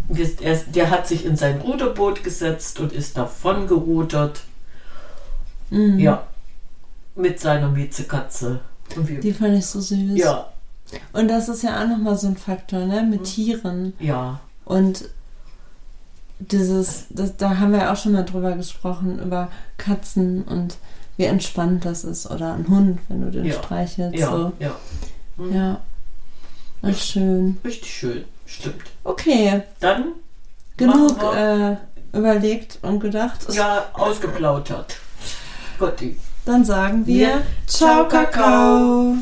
wir- 0.07 0.29
Er, 0.41 0.55
der 0.55 0.89
hat 0.89 1.07
sich 1.07 1.25
in 1.25 1.35
sein 1.35 1.61
Ruderboot 1.61 2.23
gesetzt 2.23 2.79
und 2.79 2.93
ist 2.93 3.17
davon 3.17 3.67
gerudert. 3.67 4.41
Mhm. 5.69 5.99
Ja. 5.99 6.23
Mit 7.15 7.39
seiner 7.39 7.69
Miezekatze. 7.69 8.61
Die 9.21 9.33
fand 9.33 9.57
ich 9.57 9.65
so 9.67 9.81
süß. 9.81 10.17
ja, 10.17 10.49
Und 11.13 11.27
das 11.27 11.49
ist 11.49 11.61
ja 11.63 11.83
auch 11.83 11.87
nochmal 11.87 12.17
so 12.17 12.27
ein 12.27 12.37
Faktor, 12.37 12.85
ne? 12.85 13.01
Mhm. 13.03 13.09
Mit 13.11 13.23
Tieren. 13.25 13.93
ja, 13.99 14.39
Und 14.65 15.09
dieses, 16.39 17.05
das, 17.09 17.37
da 17.37 17.57
haben 17.59 17.73
wir 17.73 17.91
auch 17.91 17.95
schon 17.97 18.13
mal 18.13 18.23
drüber 18.23 18.53
gesprochen, 18.55 19.19
über 19.19 19.49
Katzen 19.77 20.43
und 20.43 20.77
wie 21.17 21.25
entspannt 21.25 21.85
das 21.85 22.03
ist. 22.03 22.29
Oder 22.31 22.53
ein 22.53 22.67
Hund, 22.67 22.99
wenn 23.09 23.21
du 23.21 23.31
den 23.31 23.45
Ja. 23.45 23.53
streichelst. 23.53 24.17
ja, 24.17 24.31
So. 24.31 24.51
ja. 24.59 24.71
Mhm. 25.37 25.53
Ja. 25.55 25.81
Ach, 26.81 26.95
schön. 26.97 27.57
Richtig 27.65 27.93
schön. 27.93 28.23
Stimmt. 28.45 28.81
Okay, 29.03 29.61
Dann 29.79 30.05
genug 30.77 31.21
äh, 31.35 31.75
überlegt 32.13 32.79
und 32.81 32.99
gedacht. 33.01 33.45
ja, 33.53 33.85
ausgeplaudert. 33.93 34.95
Gotti. 35.77 36.17
Dann 36.45 36.63
sagen 36.65 37.05
wir 37.05 37.15
Wir- 37.27 37.41
Ciao, 37.67 38.07
Ciao, 38.07 38.07
Kakao. 38.07 38.31
Kakao. 38.31 39.15